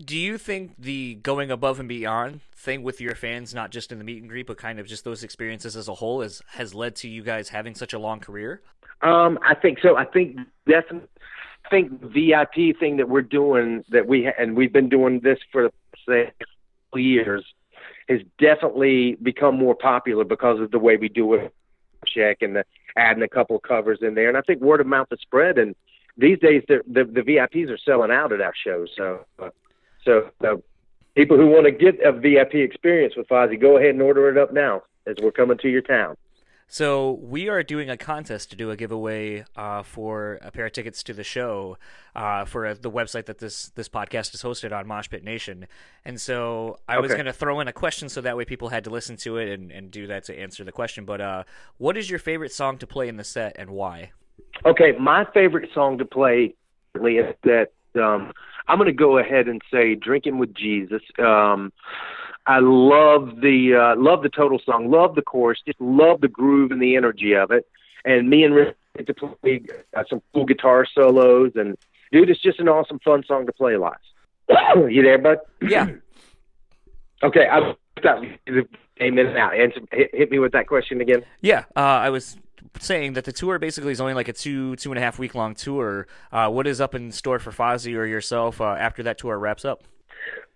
Do 0.00 0.16
you 0.16 0.38
think 0.38 0.74
the 0.78 1.14
going 1.16 1.50
above 1.50 1.80
and 1.80 1.88
beyond 1.88 2.40
thing 2.54 2.84
with 2.84 3.00
your 3.00 3.16
fans, 3.16 3.52
not 3.52 3.70
just 3.70 3.90
in 3.90 3.98
the 3.98 4.04
meet 4.04 4.20
and 4.20 4.28
greet, 4.28 4.46
but 4.46 4.56
kind 4.56 4.78
of 4.78 4.86
just 4.86 5.04
those 5.04 5.24
experiences 5.24 5.76
as 5.76 5.88
a 5.88 5.94
whole, 5.94 6.22
is 6.22 6.40
has 6.52 6.72
led 6.72 6.94
to 6.96 7.08
you 7.08 7.22
guys 7.22 7.48
having 7.48 7.74
such 7.74 7.92
a 7.92 7.98
long 7.98 8.20
career? 8.20 8.62
Um, 9.02 9.40
I 9.42 9.54
think 9.54 9.80
so. 9.82 9.96
I 9.96 10.04
think 10.04 10.36
definitely. 10.68 11.08
I 11.64 11.68
think 11.68 12.00
the 12.00 12.08
VIP 12.08 12.78
thing 12.78 12.96
that 12.96 13.08
we're 13.08 13.20
doing 13.22 13.84
that 13.90 14.06
we 14.06 14.24
ha- 14.24 14.32
and 14.38 14.56
we've 14.56 14.72
been 14.72 14.88
doing 14.88 15.20
this 15.20 15.38
for 15.52 15.70
say 16.08 16.32
years 16.94 17.44
has 18.08 18.20
definitely 18.38 19.16
become 19.16 19.58
more 19.58 19.74
popular 19.74 20.24
because 20.24 20.60
of 20.60 20.70
the 20.70 20.78
way 20.78 20.96
we 20.96 21.08
do 21.08 21.34
it. 21.34 21.52
Check 22.14 22.42
and 22.42 22.56
the 22.56 22.64
adding 22.96 23.22
a 23.22 23.28
couple 23.28 23.58
covers 23.58 23.98
in 24.02 24.14
there, 24.14 24.28
and 24.28 24.36
I 24.36 24.42
think 24.42 24.60
word 24.60 24.80
of 24.80 24.86
mouth 24.86 25.08
has 25.10 25.20
spread. 25.20 25.58
And 25.58 25.74
these 26.16 26.38
days, 26.38 26.62
the 26.68 26.82
the, 26.86 27.04
the 27.04 27.20
VIPs 27.22 27.70
are 27.70 27.78
selling 27.78 28.10
out 28.10 28.32
at 28.32 28.40
our 28.40 28.54
shows. 28.54 28.90
So, 28.96 29.24
uh, 29.38 29.50
so 30.04 30.30
uh, 30.44 30.56
people 31.14 31.36
who 31.36 31.46
want 31.46 31.66
to 31.66 31.70
get 31.70 32.00
a 32.04 32.12
VIP 32.12 32.54
experience 32.54 33.14
with 33.16 33.28
Fozzy, 33.28 33.60
go 33.60 33.76
ahead 33.76 33.90
and 33.90 34.02
order 34.02 34.28
it 34.28 34.38
up 34.38 34.52
now 34.52 34.82
as 35.06 35.16
we're 35.22 35.32
coming 35.32 35.58
to 35.58 35.68
your 35.68 35.82
town. 35.82 36.16
So 36.70 37.12
we 37.22 37.48
are 37.48 37.62
doing 37.62 37.88
a 37.88 37.96
contest 37.96 38.50
to 38.50 38.56
do 38.56 38.70
a 38.70 38.76
giveaway 38.76 39.46
uh, 39.56 39.82
for 39.82 40.38
a 40.42 40.50
pair 40.50 40.66
of 40.66 40.72
tickets 40.72 41.02
to 41.04 41.14
the 41.14 41.24
show 41.24 41.78
uh, 42.14 42.44
for 42.44 42.66
uh, 42.66 42.74
the 42.78 42.90
website 42.90 43.24
that 43.24 43.38
this 43.38 43.70
this 43.70 43.88
podcast 43.88 44.34
is 44.34 44.42
hosted 44.42 44.78
on 44.78 44.86
Mosh 44.86 45.08
Pit 45.08 45.24
Nation. 45.24 45.66
And 46.04 46.20
so 46.20 46.78
I 46.86 47.00
was 47.00 47.12
going 47.12 47.24
to 47.24 47.32
throw 47.32 47.60
in 47.60 47.68
a 47.68 47.72
question 47.72 48.10
so 48.10 48.20
that 48.20 48.36
way 48.36 48.44
people 48.44 48.68
had 48.68 48.84
to 48.84 48.90
listen 48.90 49.16
to 49.18 49.38
it 49.38 49.48
and, 49.48 49.72
and 49.72 49.90
do 49.90 50.06
that 50.08 50.24
to 50.24 50.38
answer 50.38 50.62
the 50.62 50.70
question. 50.70 51.06
But 51.06 51.22
uh, 51.22 51.44
what 51.78 51.96
is 51.96 52.10
your 52.10 52.18
favorite 52.18 52.52
song 52.52 52.76
to 52.78 52.86
play 52.86 53.08
in 53.08 53.16
the 53.16 53.24
set 53.24 53.56
and 53.58 53.70
why? 53.70 54.12
Okay, 54.66 54.92
my 55.00 55.24
favorite 55.32 55.70
song 55.72 55.96
to 55.96 56.04
play 56.04 56.54
is 56.94 57.34
that 57.44 57.68
um, 57.94 58.30
I'm 58.68 58.76
going 58.76 58.88
to 58.88 58.92
go 58.92 59.16
ahead 59.16 59.48
and 59.48 59.62
say 59.72 59.94
"Drinking 59.94 60.36
with 60.36 60.52
Jesus." 60.54 61.00
Um, 61.18 61.72
I 62.48 62.60
love 62.60 63.42
the 63.42 63.74
uh, 63.74 64.00
love 64.00 64.22
the 64.22 64.30
total 64.30 64.58
song, 64.64 64.90
love 64.90 65.14
the 65.14 65.22
chorus, 65.22 65.60
just 65.66 65.78
love 65.80 66.22
the 66.22 66.28
groove 66.28 66.70
and 66.70 66.80
the 66.80 66.96
energy 66.96 67.34
of 67.34 67.50
it. 67.50 67.68
And 68.06 68.30
me 68.30 68.42
and 68.42 68.54
Rick 68.54 68.74
get 68.96 69.06
to 69.06 69.14
play 69.14 69.60
uh, 69.94 70.04
some 70.08 70.22
cool 70.32 70.46
guitar 70.46 70.86
solos, 70.92 71.52
and 71.56 71.76
dude, 72.10 72.30
it's 72.30 72.40
just 72.40 72.58
an 72.58 72.68
awesome, 72.68 73.00
fun 73.00 73.22
song 73.28 73.44
to 73.44 73.52
play 73.52 73.76
live. 73.76 73.98
you 74.88 75.02
there, 75.02 75.18
bud? 75.18 75.38
Yeah. 75.62 75.90
Okay, 77.20 77.48
I 77.50 77.74
that 78.04 78.22
came 78.96 79.18
in 79.18 79.26
and 79.26 79.36
out. 79.36 79.52
Answer, 79.52 79.80
hit, 79.90 80.10
hit 80.14 80.30
me 80.30 80.38
with 80.38 80.52
that 80.52 80.68
question 80.68 81.00
again. 81.00 81.24
Yeah, 81.40 81.64
uh, 81.74 81.80
I 81.80 82.10
was 82.10 82.36
saying 82.78 83.14
that 83.14 83.24
the 83.24 83.32
tour 83.32 83.58
basically 83.58 83.90
is 83.90 84.00
only 84.00 84.14
like 84.14 84.28
a 84.28 84.32
two 84.32 84.76
two 84.76 84.92
and 84.92 84.98
a 85.00 85.02
half 85.02 85.18
week 85.18 85.34
long 85.34 85.56
tour. 85.56 86.06
Uh, 86.30 86.48
what 86.48 86.68
is 86.68 86.80
up 86.80 86.94
in 86.94 87.10
store 87.10 87.40
for 87.40 87.50
Fozzy 87.50 87.96
or 87.96 88.04
yourself 88.04 88.60
uh, 88.60 88.66
after 88.78 89.02
that 89.02 89.18
tour 89.18 89.36
wraps 89.36 89.64
up? 89.64 89.82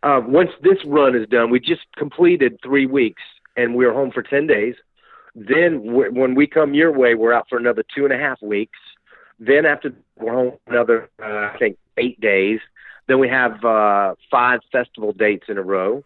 Uh, 0.02 0.20
once 0.26 0.50
this 0.62 0.78
run 0.84 1.14
is 1.14 1.28
done, 1.28 1.50
we 1.50 1.60
just 1.60 1.82
completed 1.96 2.58
three 2.62 2.86
weeks 2.86 3.22
and 3.56 3.74
we 3.74 3.84
are 3.84 3.92
home 3.92 4.10
for 4.10 4.22
10 4.22 4.46
days. 4.46 4.74
Then 5.34 5.86
w- 5.86 6.12
when 6.12 6.34
we 6.34 6.46
come 6.46 6.74
your 6.74 6.92
way, 6.92 7.14
we're 7.14 7.32
out 7.32 7.48
for 7.48 7.58
another 7.58 7.84
two 7.94 8.04
and 8.04 8.12
a 8.12 8.18
half 8.18 8.40
weeks. 8.42 8.78
Then 9.38 9.64
after 9.64 9.92
we're 10.16 10.32
home 10.32 10.52
another, 10.66 11.08
uh, 11.22 11.50
I 11.54 11.56
think, 11.58 11.78
eight 11.98 12.20
days. 12.20 12.60
Then 13.08 13.18
we 13.18 13.28
have 13.28 13.64
uh, 13.64 14.14
five 14.30 14.60
festival 14.70 15.12
dates 15.12 15.46
in 15.48 15.58
a 15.58 15.62
row. 15.62 16.04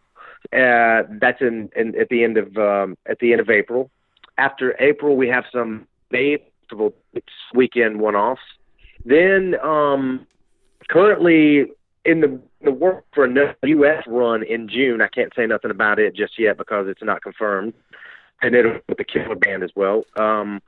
Uh, 0.52 1.02
that's 1.20 1.40
in, 1.40 1.68
in 1.76 1.98
at 2.00 2.08
the 2.08 2.22
end 2.22 2.36
of 2.36 2.56
um, 2.56 2.96
at 3.06 3.18
the 3.18 3.32
end 3.32 3.40
of 3.40 3.50
April. 3.50 3.90
After 4.38 4.76
April, 4.80 5.16
we 5.16 5.28
have 5.28 5.44
some 5.52 5.86
festival 6.10 6.94
weekend 7.54 8.00
one-offs. 8.00 8.40
Then 9.04 9.56
um, 9.62 10.26
currently 10.88 11.66
in 12.06 12.20
the 12.20 12.40
the 12.62 12.70
work 12.70 13.04
for 13.12 13.24
a 13.24 13.56
U.S. 13.62 14.04
run 14.06 14.42
in 14.42 14.68
June. 14.68 15.00
I 15.00 15.08
can't 15.08 15.32
say 15.36 15.46
nothing 15.46 15.70
about 15.70 15.98
it 15.98 16.14
just 16.14 16.38
yet 16.38 16.56
because 16.56 16.86
it's 16.88 17.02
not 17.02 17.22
confirmed, 17.22 17.74
and 18.42 18.54
it'll 18.54 18.78
with 18.88 18.98
the 18.98 19.04
Killer 19.04 19.34
Band 19.34 19.62
as 19.62 19.70
well. 19.74 20.04
Um, 20.16 20.62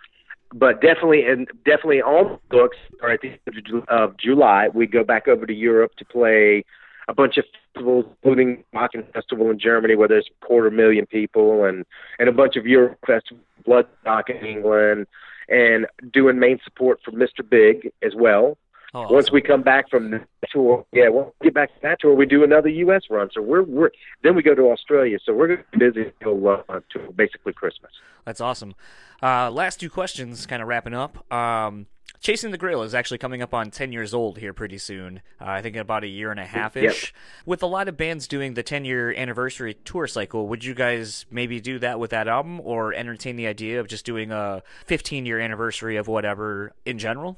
but 0.53 0.81
definitely, 0.81 1.25
and 1.27 1.47
definitely 1.65 2.03
all 2.03 2.41
books 2.51 2.77
are 3.03 3.11
at 3.11 3.21
the 3.21 3.31
end 3.31 3.85
of 3.89 4.17
July. 4.17 4.69
We 4.73 4.87
go 4.87 5.05
back 5.05 5.29
over 5.29 5.47
to 5.47 5.55
Europe 5.55 5.93
to 5.99 6.05
play 6.05 6.65
a 7.09 7.15
bunch 7.15 7.37
of 7.37 7.45
festivals, 7.73 8.07
including 8.23 8.65
Wacken 8.75 9.13
Festival 9.13 9.51
in 9.51 9.59
Germany, 9.59 9.95
where 9.95 10.09
there's 10.09 10.29
a 10.29 10.47
quarter 10.47 10.71
million 10.71 11.07
people, 11.07 11.65
and 11.65 11.85
and 12.19 12.29
a 12.29 12.33
bunch 12.33 12.57
of 12.57 12.67
Europe 12.67 12.99
festivals, 13.07 13.45
Bloodstock 13.67 14.31
in 14.31 14.45
England, 14.45 15.07
and 15.49 15.87
doing 16.13 16.39
main 16.39 16.59
support 16.65 17.01
for 17.05 17.13
Mr. 17.13 17.49
Big 17.49 17.93
as 18.03 18.15
well. 18.15 18.57
Oh, 18.95 19.13
Once 19.13 19.31
we 19.31 19.43
come 19.43 19.63
back 19.63 19.91
from 19.91 20.11
the 20.11 20.21
tour, 20.51 20.85
yeah, 20.93 21.09
once 21.11 21.31
we 21.41 21.47
get 21.47 21.55
back 21.55 21.75
to 21.75 21.81
that 21.83 22.01
tour, 22.01 22.15
we 22.15 22.25
do 22.25 22.43
another 22.43 22.71
U.S. 22.71 23.03
run. 23.11 23.29
So 23.35 23.43
we're 23.43 23.63
we're 23.63 23.91
then 24.23 24.35
we 24.35 24.43
go 24.43 24.55
to 24.55 24.71
Australia. 24.71 25.19
So 25.23 25.35
we're 25.35 25.49
going 25.49 25.59
to 25.59 25.79
be 25.79 25.91
busy 25.91 26.13
until 26.21 26.49
uh, 26.49 26.81
to 26.93 27.13
basically 27.15 27.53
Christmas. 27.53 27.93
That's 28.25 28.41
awesome. 28.41 28.75
Uh, 29.23 29.51
last 29.51 29.81
two 29.81 29.91
questions, 29.91 30.47
kind 30.47 30.63
of 30.63 30.69
wrapping 30.69 30.95
up. 30.95 31.31
Um, 31.33 31.87
Chasing 32.21 32.51
the 32.51 32.59
Grail 32.59 32.83
is 32.83 32.95
actually 32.95 33.19
coming 33.19 33.43
up 33.43 33.55
on 33.55 33.71
10 33.71 33.93
years 33.93 34.13
old 34.13 34.39
here 34.39 34.53
pretty 34.53 34.79
soon. 34.79 35.21
Uh, 35.41 35.45
I 35.47 35.63
think 35.63 35.77
in 35.77 35.81
about 35.81 36.03
a 36.03 36.09
year 36.09 36.33
and 36.33 36.41
a 36.41 36.45
half 36.45 36.77
ish. 36.77 37.15
With 37.47 37.63
a 37.63 37.67
lot 37.67 37.89
of 37.89 37.97
bands 37.97 38.27
doing 38.27 38.55
the 38.55 38.63
10 38.63 38.85
year 38.85 39.13
anniversary 39.15 39.75
tour 39.85 40.07
cycle, 40.09 40.49
would 40.49 40.65
you 40.65 40.75
guys 40.75 41.27
maybe 41.31 41.61
do 41.61 41.79
that 41.79 42.01
with 42.01 42.11
that 42.11 42.27
album 42.27 42.61
or 42.63 42.93
entertain 42.93 43.37
the 43.37 43.47
idea 43.47 43.79
of 43.79 43.87
just 43.87 44.05
doing 44.05 44.33
a 44.33 44.63
15 44.87 45.27
year 45.27 45.39
anniversary 45.39 45.97
of 45.97 46.09
whatever 46.09 46.73
in 46.85 46.99
general? 46.99 47.37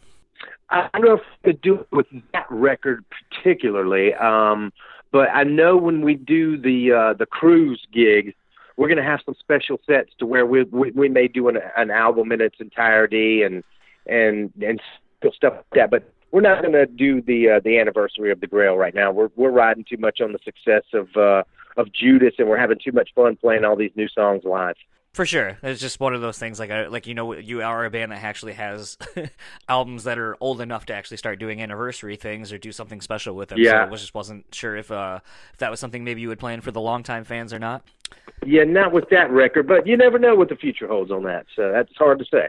I 0.70 0.88
don't 0.92 1.05
know 1.05 1.14
if 1.14 1.20
we 1.44 1.53
could 1.53 1.62
do 1.62 1.81
it 1.81 1.88
with 1.90 2.07
that 2.33 2.46
record 2.48 3.05
particularly, 3.11 4.14
um, 4.14 4.72
but 5.12 5.29
I 5.31 5.42
know 5.42 5.76
when 5.76 6.03
we 6.03 6.14
do 6.14 6.57
the 6.57 6.92
uh, 6.92 7.14
the 7.14 7.26
cruise 7.26 7.85
gigs, 7.92 8.33
we're 8.76 8.88
going 8.88 8.98
to 8.98 9.05
have 9.05 9.20
some 9.24 9.35
special 9.38 9.81
sets 9.87 10.11
to 10.18 10.26
where 10.26 10.46
we 10.46 10.62
we, 10.64 10.90
we 10.92 11.09
may 11.09 11.29
do 11.29 11.48
an, 11.48 11.59
an 11.76 11.90
album 11.90 12.31
in 12.33 12.40
its 12.40 12.57
entirety 12.61 13.42
and 13.42 13.64
and 14.07 14.53
and 14.62 14.81
stuff 15.35 15.55
like 15.57 15.64
that. 15.74 15.90
But 15.90 16.12
we're 16.31 16.40
not 16.40 16.62
going 16.62 16.74
to 16.74 16.87
do 16.87 17.20
the 17.20 17.50
uh, 17.50 17.61
the 17.64 17.79
anniversary 17.79 18.31
of 18.31 18.40
the 18.40 18.46
Grail 18.46 18.76
right 18.76 18.94
now. 18.94 19.11
We're 19.11 19.31
we're 19.35 19.50
riding 19.50 19.85
too 19.88 19.96
much 19.96 20.20
on 20.20 20.33
the 20.33 20.38
success 20.44 20.85
of 20.94 21.09
uh, 21.16 21.42
of 21.76 21.92
Judas, 21.92 22.35
and 22.38 22.48
we're 22.48 22.59
having 22.59 22.79
too 22.83 22.92
much 22.92 23.11
fun 23.14 23.37
playing 23.37 23.64
all 23.64 23.76
these 23.76 23.92
new 23.96 24.09
songs 24.09 24.44
live. 24.44 24.76
For 25.12 25.27
sure, 25.27 25.59
it's 25.62 25.81
just 25.81 25.99
one 25.99 26.14
of 26.14 26.20
those 26.20 26.38
things. 26.38 26.61
Like, 26.61 26.70
I, 26.70 26.87
like 26.87 27.09
you 27.09 27.14
know, 27.14 27.33
you 27.33 27.62
are 27.62 27.85
a 27.85 27.90
band 27.90 28.12
that 28.12 28.23
actually 28.23 28.53
has 28.53 28.96
albums 29.68 30.05
that 30.05 30.18
are 30.18 30.37
old 30.38 30.61
enough 30.61 30.87
to 30.87 30.94
actually 30.94 31.16
start 31.16 31.40
doing 31.40 31.61
anniversary 31.61 32.14
things 32.14 32.53
or 32.53 32.59
do 32.59 32.70
something 32.70 33.01
special 33.01 33.35
with 33.35 33.49
them. 33.49 33.59
Yeah. 33.59 33.87
so 33.87 33.92
I 33.92 33.96
just 33.96 34.14
wasn't 34.14 34.55
sure 34.55 34.77
if 34.77 34.90
uh, 34.92 35.18
if 35.53 35.59
that 35.59 35.70
was 35.70 35.81
something 35.81 36.05
maybe 36.05 36.20
you 36.20 36.29
would 36.29 36.38
plan 36.38 36.61
for 36.61 36.70
the 36.70 36.81
longtime 36.81 37.25
fans 37.25 37.53
or 37.53 37.59
not. 37.59 37.83
Yeah, 38.46 38.62
not 38.62 38.92
with 38.92 39.09
that 39.11 39.31
record, 39.31 39.66
but 39.66 39.85
you 39.85 39.96
never 39.96 40.18
know 40.18 40.37
what 40.37 40.49
the 40.49 40.57
future 40.57 40.87
holds 40.87 41.11
on 41.11 41.25
that. 41.25 41.46
So 41.57 41.73
that's 41.73 41.94
hard 41.96 42.20
to 42.20 42.25
say. 42.25 42.49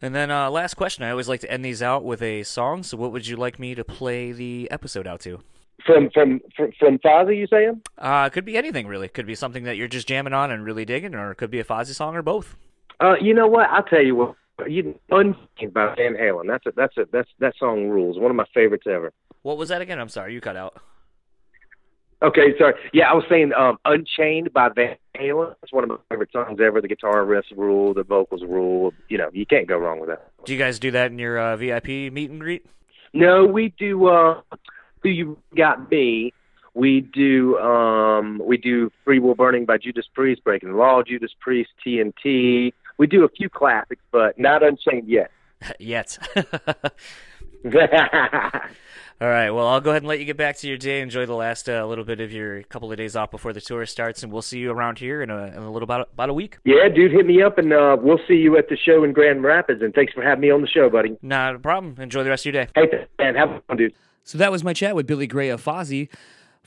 And 0.00 0.14
then 0.14 0.30
uh, 0.30 0.50
last 0.50 0.74
question, 0.74 1.04
I 1.04 1.10
always 1.10 1.28
like 1.28 1.40
to 1.40 1.50
end 1.50 1.64
these 1.64 1.82
out 1.82 2.04
with 2.04 2.22
a 2.22 2.42
song. 2.42 2.82
So, 2.82 2.96
what 2.96 3.12
would 3.12 3.26
you 3.26 3.36
like 3.36 3.58
me 3.58 3.74
to 3.74 3.82
play 3.82 4.30
the 4.30 4.70
episode 4.70 5.06
out 5.06 5.20
to? 5.20 5.40
From 5.86 6.10
from 6.10 6.40
from, 6.56 6.72
from 6.78 6.98
Fozzy, 6.98 7.36
you 7.38 7.46
saying? 7.46 7.80
Uh, 7.96 8.24
it 8.26 8.32
could 8.32 8.44
be 8.44 8.56
anything 8.56 8.86
really. 8.86 9.08
Could 9.08 9.26
be 9.26 9.34
something 9.34 9.64
that 9.64 9.76
you're 9.76 9.88
just 9.88 10.08
jamming 10.08 10.32
on 10.32 10.50
and 10.50 10.64
really 10.64 10.84
digging, 10.84 11.14
or 11.14 11.30
it 11.30 11.36
could 11.36 11.50
be 11.50 11.60
a 11.60 11.64
Fozzy 11.64 11.94
song, 11.94 12.16
or 12.16 12.22
both. 12.22 12.56
Uh, 13.00 13.14
you 13.20 13.32
know 13.32 13.46
what? 13.46 13.68
I'll 13.70 13.82
tell 13.82 14.02
you 14.02 14.16
what. 14.16 14.34
You 14.66 14.98
Unchained 15.10 15.74
by 15.74 15.94
Van 15.94 16.14
Halen. 16.14 16.46
That's 16.48 16.66
a 16.66 16.72
that's 16.74 16.96
a 16.96 17.06
that's 17.12 17.28
that 17.40 17.54
song 17.58 17.88
rules. 17.88 18.18
One 18.18 18.30
of 18.30 18.36
my 18.36 18.46
favorites 18.54 18.86
ever. 18.86 19.12
What 19.42 19.58
was 19.58 19.68
that 19.68 19.82
again? 19.82 20.00
I'm 20.00 20.08
sorry, 20.08 20.32
you 20.32 20.40
cut 20.40 20.56
out. 20.56 20.80
Okay, 22.22 22.56
sorry. 22.58 22.74
Yeah, 22.94 23.10
I 23.10 23.14
was 23.14 23.24
saying 23.28 23.52
um, 23.52 23.78
Unchained 23.84 24.52
by 24.52 24.70
Van 24.74 24.96
Halen. 25.16 25.54
It's 25.62 25.72
one 25.72 25.84
of 25.84 25.90
my 25.90 25.96
favorite 26.08 26.32
songs 26.32 26.58
ever. 26.60 26.80
The 26.80 26.88
guitar 26.88 27.24
riffs 27.24 27.54
rule, 27.54 27.92
the 27.92 28.02
vocals 28.02 28.42
rule. 28.42 28.94
You 29.08 29.18
know, 29.18 29.28
you 29.32 29.44
can't 29.44 29.68
go 29.68 29.76
wrong 29.76 30.00
with 30.00 30.08
that. 30.08 30.30
Do 30.44 30.54
you 30.54 30.58
guys 30.58 30.78
do 30.78 30.90
that 30.92 31.10
in 31.10 31.18
your 31.18 31.38
uh, 31.38 31.56
VIP 31.56 31.88
meet 32.10 32.30
and 32.30 32.40
greet? 32.40 32.64
No, 33.12 33.44
we 33.44 33.74
do. 33.78 34.06
Uh, 34.06 34.40
Who 35.06 35.12
you 35.12 35.38
got 35.56 35.88
me? 35.88 36.32
We 36.74 37.00
do. 37.00 37.56
Um, 37.58 38.42
we 38.44 38.56
do 38.56 38.90
Freewheel 39.06 39.36
Burning 39.36 39.64
by 39.64 39.78
Judas 39.78 40.06
Priest, 40.12 40.42
Breaking 40.42 40.72
the 40.72 40.76
Law, 40.76 41.04
Judas 41.04 41.30
Priest, 41.38 41.70
TNT. 41.86 42.72
We 42.98 43.06
do 43.06 43.22
a 43.22 43.28
few 43.28 43.48
classics, 43.48 44.02
but 44.10 44.36
not 44.36 44.64
Unchained 44.64 45.08
yet. 45.08 45.30
Yet. 45.78 46.18
All 47.64 49.28
right. 49.28 49.50
Well, 49.50 49.68
I'll 49.68 49.80
go 49.80 49.90
ahead 49.90 50.02
and 50.02 50.08
let 50.08 50.18
you 50.18 50.24
get 50.24 50.36
back 50.36 50.56
to 50.58 50.68
your 50.68 50.76
day. 50.76 51.00
Enjoy 51.02 51.24
the 51.24 51.34
last 51.34 51.68
uh, 51.68 51.86
little 51.86 52.04
bit 52.04 52.20
of 52.20 52.32
your 52.32 52.64
couple 52.64 52.90
of 52.90 52.98
days 52.98 53.14
off 53.14 53.30
before 53.30 53.52
the 53.52 53.60
tour 53.60 53.86
starts, 53.86 54.24
and 54.24 54.32
we'll 54.32 54.42
see 54.42 54.58
you 54.58 54.72
around 54.72 54.98
here 54.98 55.22
in 55.22 55.30
a, 55.30 55.44
in 55.46 55.58
a 55.58 55.70
little 55.70 55.84
about 55.84 56.08
about 56.12 56.30
a 56.30 56.34
week. 56.34 56.58
yeah, 56.64 56.88
dude, 56.92 57.12
hit 57.12 57.26
me 57.26 57.42
up, 57.42 57.58
and 57.58 57.72
uh, 57.72 57.96
we'll 58.00 58.20
see 58.26 58.34
you 58.34 58.58
at 58.58 58.68
the 58.68 58.76
show 58.76 59.04
in 59.04 59.12
Grand 59.12 59.44
Rapids. 59.44 59.82
And 59.82 59.94
thanks 59.94 60.12
for 60.12 60.22
having 60.22 60.40
me 60.42 60.50
on 60.50 60.62
the 60.62 60.68
show, 60.68 60.90
buddy. 60.90 61.16
Not 61.22 61.54
a 61.54 61.58
problem. 61.60 61.94
Enjoy 62.00 62.24
the 62.24 62.30
rest 62.30 62.44
of 62.44 62.52
your 62.52 62.64
day. 62.64 62.70
Hey, 62.74 63.06
man, 63.18 63.36
have 63.36 63.62
fun, 63.68 63.76
dude. 63.76 63.94
So 64.26 64.38
that 64.38 64.50
was 64.50 64.64
my 64.64 64.72
chat 64.72 64.96
with 64.96 65.06
Billy 65.06 65.28
Grey 65.28 65.50
of 65.50 65.64
Fozzy. 65.64 66.08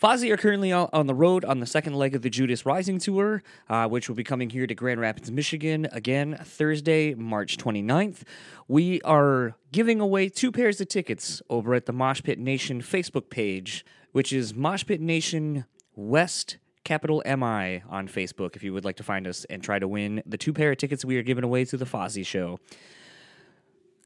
Fozzy 0.01 0.31
are 0.31 0.37
currently 0.37 0.71
on 0.71 1.07
the 1.07 1.13
road 1.13 1.43
on 1.43 1.59
the 1.59 1.65
second 1.65 1.93
leg 1.93 2.15
of 2.15 2.21
the 2.21 2.29
Judas 2.29 2.65
Rising 2.65 2.99
Tour, 2.99 3.43
uh, 3.69 3.85
which 3.85 4.07
will 4.07 4.15
be 4.15 4.23
coming 4.23 4.49
here 4.49 4.65
to 4.65 4.73
Grand 4.73 5.01
Rapids, 5.01 5.29
Michigan, 5.29 5.85
again 5.91 6.39
Thursday, 6.41 7.13
March 7.15 7.57
29th. 7.57 8.21
We 8.69 9.01
are 9.01 9.55
giving 9.73 9.99
away 9.99 10.29
two 10.29 10.53
pairs 10.53 10.79
of 10.79 10.87
tickets 10.87 11.41
over 11.49 11.73
at 11.73 11.85
the 11.85 11.91
Mosh 11.91 12.23
Pit 12.23 12.39
Nation 12.39 12.81
Facebook 12.81 13.29
page, 13.29 13.85
which 14.13 14.31
is 14.31 14.55
Mosh 14.55 14.85
Pit 14.85 15.01
Nation 15.01 15.65
West 15.97 16.59
capital 16.85 17.21
MI 17.25 17.83
on 17.89 18.07
Facebook 18.07 18.55
if 18.55 18.63
you 18.63 18.71
would 18.71 18.85
like 18.85 18.95
to 18.95 19.03
find 19.03 19.27
us 19.27 19.43
and 19.49 19.61
try 19.61 19.79
to 19.79 19.87
win 19.87 20.23
the 20.25 20.37
two 20.37 20.53
pair 20.53 20.71
of 20.71 20.77
tickets 20.77 21.03
we 21.03 21.17
are 21.17 21.23
giving 21.23 21.43
away 21.43 21.65
to 21.65 21.75
the 21.75 21.83
Fozzy 21.83 22.25
show. 22.25 22.57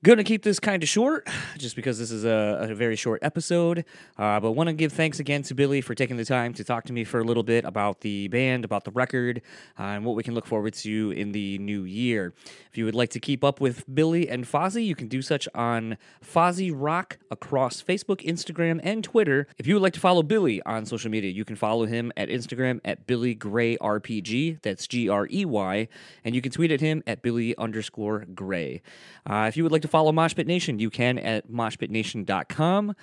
Gonna 0.04 0.26
keep 0.26 0.44
this 0.44 0.60
kind 0.60 0.84
of 0.84 0.89
short, 0.89 1.30
just 1.58 1.78
because 1.78 1.98
this 1.98 2.12
is 2.12 2.26
a, 2.26 2.68
a 2.70 2.76
very 2.76 2.98
short 2.98 3.24
episode. 3.24 3.86
Uh, 4.18 4.38
but 4.38 4.52
want 4.52 4.68
to 4.68 4.74
give 4.74 4.92
thanks 4.92 5.22
again 5.22 5.44
to 5.44 5.56
Billy 5.56 5.80
for 5.80 5.96
taking 5.96 6.18
the 6.18 6.26
time 6.26 6.54
to 6.56 6.63
talk 6.66 6.84
to 6.88 6.92
me 6.92 7.06
for 7.06 7.22
a 7.22 7.24
little 7.24 7.42
bit 7.42 7.63
about 7.63 8.02
the 8.02 8.28
band, 8.28 8.66
about 8.66 8.84
the 8.84 8.92
record, 8.92 9.42
uh, 9.80 9.84
and 9.84 10.04
what 10.04 10.18
we 10.18 10.22
can 10.22 10.34
look 10.34 10.46
forward 10.46 10.74
to 10.74 11.12
in 11.12 11.32
the 11.32 11.58
new 11.60 11.86
year. 11.86 12.34
If 12.70 12.78
you 12.78 12.84
would 12.84 12.96
like 12.96 13.12
to 13.12 13.22
keep 13.22 13.46
up 13.46 13.62
with 13.62 13.86
Billy 13.96 14.28
and 14.28 14.44
Fozzy, 14.44 14.86
you 14.86 14.94
can 14.94 15.08
do 15.08 15.22
such 15.22 15.48
on 15.56 15.98
Fozzy 16.22 16.70
Rock 16.76 17.20
across 17.32 17.82
Facebook, 17.82 18.20
Instagram, 18.26 18.82
and 18.84 19.06
Twitter. 19.06 19.48
If 19.58 19.68
you 19.68 19.76
would 19.76 19.84
like 19.84 19.94
to 19.94 20.02
follow 20.02 20.22
Billy 20.22 20.62
on 20.63 20.86
social 20.86 21.12
media, 21.12 21.32
you 21.32 21.46
can 21.46 21.56
follow 21.56 21.86
him 21.86 22.12
at 22.18 22.28
Instagram 22.28 22.82
at 22.84 23.08
Billy 23.08 23.36
Grey 23.36 23.78
RPG. 23.78 24.63
That's 24.63 24.86
G 24.86 25.08
R 25.08 25.30
E 25.32 25.46
Y, 25.46 25.88
and 26.26 26.36
you 26.36 26.42
can 26.42 26.52
tweet 26.52 26.72
at 26.72 26.82
him 26.82 27.04
at 27.08 27.22
Billy 27.22 27.56
underscore 27.58 28.26
Grey. 28.36 28.82
Uh, 29.26 29.46
if 29.48 29.56
you 29.56 29.63
would 29.63 29.72
like 29.72 29.82
to 29.84 29.92
follow 29.93 30.12
Moshpit 30.12 30.47
Nation, 30.47 30.79
you 30.79 30.89
can 30.89 31.19
at 31.19 31.51
moshpitnation.com. 31.51 32.95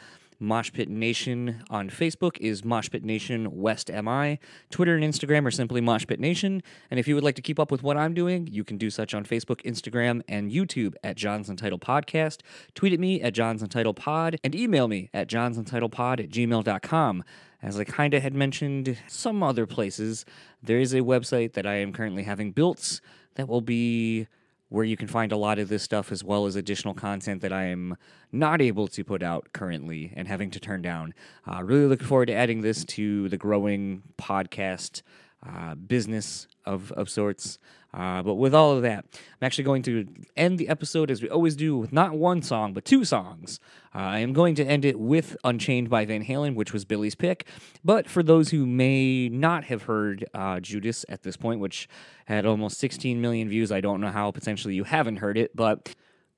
Moshpit 0.43 0.89
Nation 0.89 1.63
on 1.71 1.89
Facebook 1.89 2.37
is 2.39 2.63
Moshpit 2.63 3.05
Nation 3.05 3.61
West 3.61 3.93
MI. 3.93 4.41
Twitter 4.71 4.97
and 4.97 5.05
Instagram 5.05 5.47
are 5.47 5.53
simply 5.53 5.81
Moshpit 5.81 6.19
Nation. 6.19 6.65
And 6.91 6.99
if 6.99 7.07
you 7.07 7.15
would 7.15 7.23
like 7.23 7.37
to 7.37 7.43
keep 7.43 7.61
up 7.61 7.71
with 7.71 7.85
what 7.85 7.97
I'm 7.97 8.13
doing, 8.13 8.49
you 8.49 8.65
can 8.65 8.77
do 8.77 8.91
such 8.91 9.15
on 9.15 9.25
Facebook, 9.25 9.63
Instagram, 9.63 10.23
and 10.27 10.51
YouTube 10.51 10.95
at 11.05 11.15
John's 11.15 11.49
Untitled 11.49 11.81
Podcast. 11.81 12.41
Tweet 12.75 12.93
at 12.93 12.99
me 12.99 13.23
at 13.23 13.35
John's 13.35 13.63
Untitled 13.63 13.95
Pod 13.95 14.41
and 14.43 14.53
email 14.53 14.89
me 14.89 15.11
at 15.15 15.29
John's 15.29 15.59
Untitled 15.59 15.93
Pod 15.93 16.19
at 16.19 16.29
gmail.com. 16.29 17.23
As 17.63 17.79
I 17.79 17.85
kind 17.85 18.15
of 18.15 18.23
had 18.25 18.35
mentioned 18.35 18.99
some 19.07 19.45
other 19.45 19.65
places, 19.65 20.25
there 20.61 20.81
is 20.81 20.93
a 20.93 21.03
website 21.03 21.53
that 21.53 21.67
I 21.67 21.75
am 21.75 21.93
currently 21.93 22.25
having 22.25 22.51
built 22.51 23.01
that 23.37 23.47
will 23.47 23.61
be 23.61 24.27
where 24.71 24.85
you 24.85 24.97
can 24.97 25.09
find 25.09 25.33
a 25.33 25.37
lot 25.37 25.59
of 25.59 25.69
this 25.69 25.83
stuff 25.83 26.11
as 26.11 26.25
well 26.25 26.47
as 26.47 26.57
additional 26.57 26.95
content 26.95 27.43
that 27.43 27.53
I 27.53 27.65
am 27.65 27.97
not 28.33 28.63
able 28.63 28.89
to 28.89 29.05
put 29.05 29.23
out 29.23 29.49
currently 29.53 30.13
and 30.17 30.27
having 30.27 30.51
to 30.53 30.61
turn 30.61 30.81
down. 30.81 31.13
Uh, 31.47 31.63
really 31.63 31.87
looking 31.87 32.07
forward 32.07 32.27
to 32.27 32.35
adding 32.35 32.63
this 32.63 32.85
to 32.85 33.29
the 33.29 33.37
growing 33.37 34.03
podcast 34.17 35.03
uh, 35.47 35.75
business 35.75 36.47
of, 36.65 36.93
of 36.93 37.09
sorts. 37.09 37.59
Uh, 37.93 38.23
but 38.23 38.35
with 38.35 38.55
all 38.55 38.73
of 38.73 38.83
that, 38.83 39.05
I'm 39.15 39.47
actually 39.47 39.65
going 39.65 39.83
to 39.83 40.07
end 40.37 40.59
the 40.59 40.69
episode 40.69 41.11
as 41.11 41.23
we 41.23 41.29
always 41.29 41.57
do 41.57 41.77
with 41.77 41.93
not 41.93 42.13
one 42.13 42.41
song, 42.43 42.73
but 42.73 42.85
two 42.85 43.05
songs. 43.05 43.59
Uh, 43.95 43.99
I 43.99 44.19
am 44.21 44.33
going 44.33 44.55
to 44.57 44.65
end 44.65 44.85
it 44.85 45.01
with 45.01 45.37
Unchained 45.43 45.91
by 45.91 46.05
Van 46.05 46.25
Halen, 46.25 46.55
which 46.55 46.73
was 46.73 46.85
Billy's 46.85 47.17
pick. 47.17 47.47
But 47.85 48.09
for 48.09 48.23
those 48.23 48.51
who 48.51 48.65
may 48.65 49.29
not 49.29 49.65
have 49.65 49.85
heard 49.85 50.25
uh, 50.35 50.61
Judas 50.61 51.05
at 51.09 51.23
this 51.23 51.37
point, 51.37 51.59
which 51.59 51.89
had 52.27 52.47
almost 52.47 52.79
16 52.79 53.21
million 53.21 53.49
views, 53.49 53.73
I 53.73 53.81
don't 53.81 54.01
know 54.01 54.11
how 54.11 54.31
potentially 54.31 54.75
you 54.75 54.85
haven't 54.85 55.17
heard 55.17 55.37
it, 55.37 55.57
but 55.57 55.95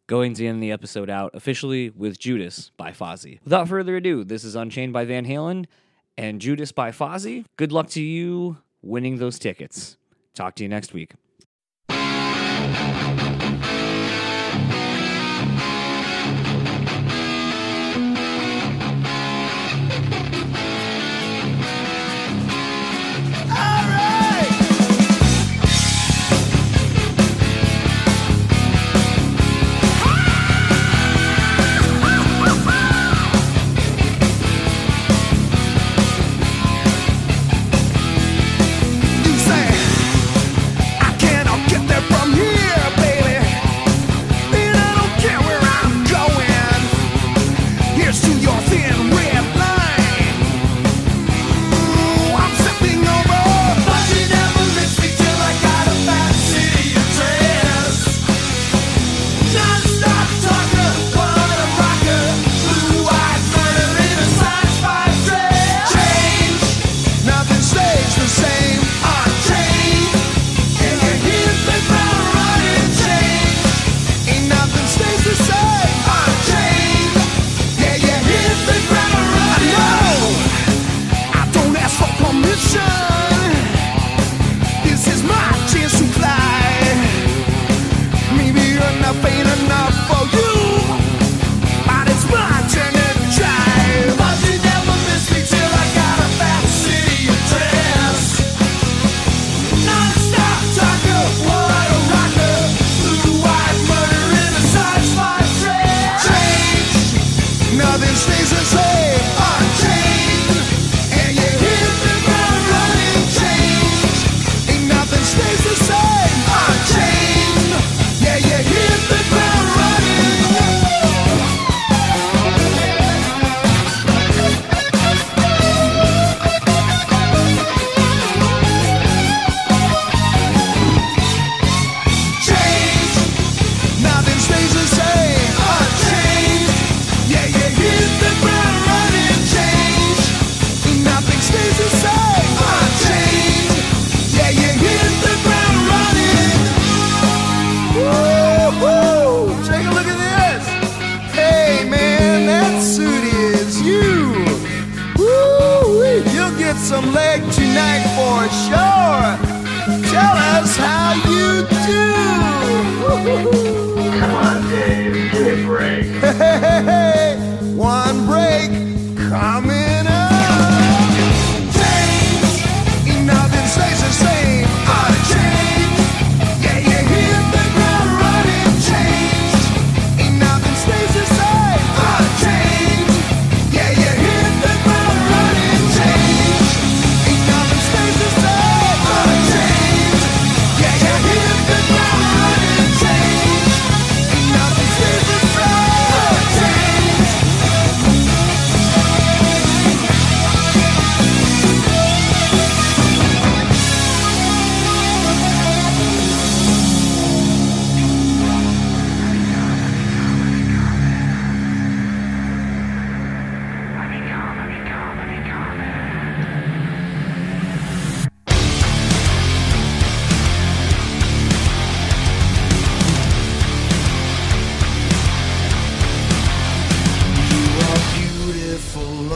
going 0.06 0.34
to 0.34 0.46
end 0.46 0.62
the 0.62 0.72
episode 0.72 1.10
out 1.10 1.34
officially 1.34 1.90
with 1.90 2.18
Judas 2.18 2.70
by 2.76 2.92
Fozzy. 2.92 3.40
Without 3.44 3.68
further 3.68 3.96
ado, 3.96 4.24
this 4.24 4.44
is 4.44 4.54
Unchained 4.54 4.92
by 4.92 5.04
Van 5.04 5.26
Halen 5.26 5.66
and 6.16 6.40
Judas 6.40 6.72
by 6.72 6.90
Fozzy. 6.90 7.44
Good 7.56 7.72
luck 7.72 7.88
to 7.90 8.02
you 8.02 8.58
winning 8.82 9.18
those 9.18 9.38
tickets. 9.38 9.96
Talk 10.34 10.54
to 10.56 10.62
you 10.62 10.68
next 10.68 10.92
week. 10.92 11.12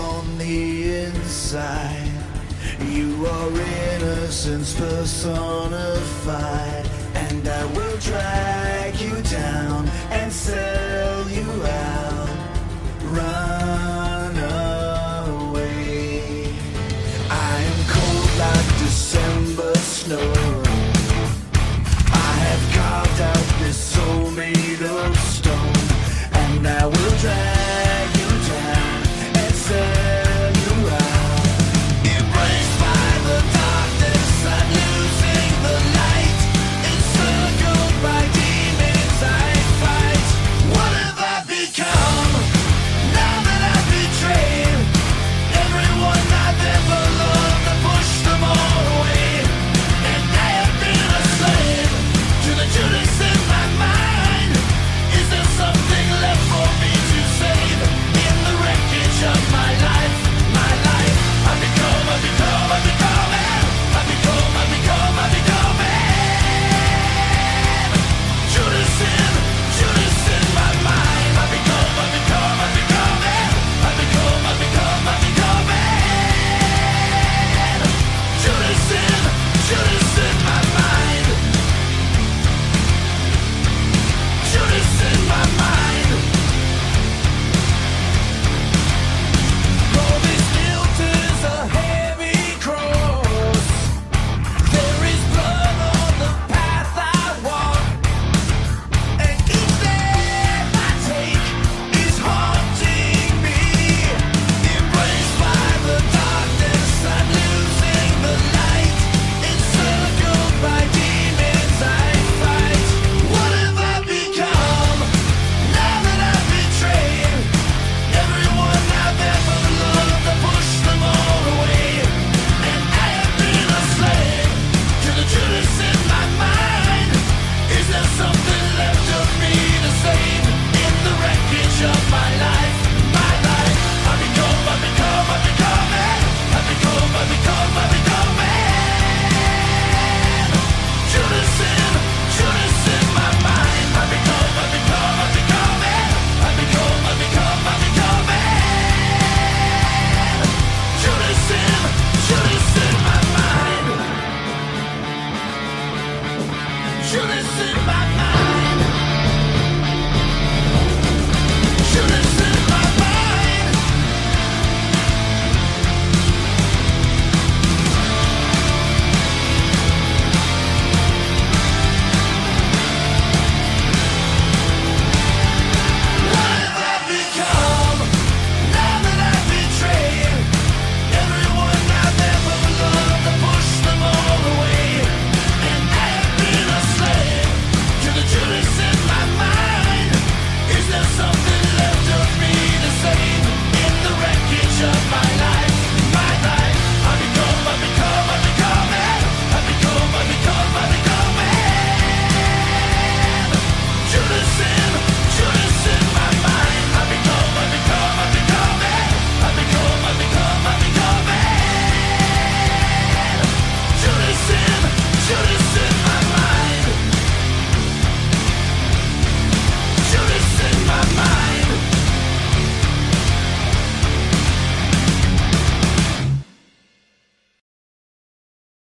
on 0.06 0.38
the 0.38 0.94
inside. 1.06 2.12
You 2.80 3.26
are 3.26 3.50
innocence 3.94 4.74
personified. 4.74 6.86
And 7.14 7.48
I 7.48 7.64
will 7.76 7.96
drag 7.98 9.00
you 9.00 9.22
down 9.22 9.88
and 10.10 10.32
sell 10.32 11.28
you 11.38 11.50
out. 11.64 12.28
Run 13.18 14.36
away. 15.40 16.54
I 17.30 17.60
am 17.70 17.78
cold 17.94 18.30
like 18.44 18.68
December 18.84 19.74
snow. 19.74 20.32
I 22.12 22.14
have 22.46 22.64
carved 22.78 23.20
out 23.32 23.48
this 23.62 23.78
soul 23.94 24.30
made 24.30 24.82
of 24.82 25.16
stone. 25.38 25.80
And 26.44 26.62
I 26.66 26.68
will 26.86 27.14
drag. 27.18 27.85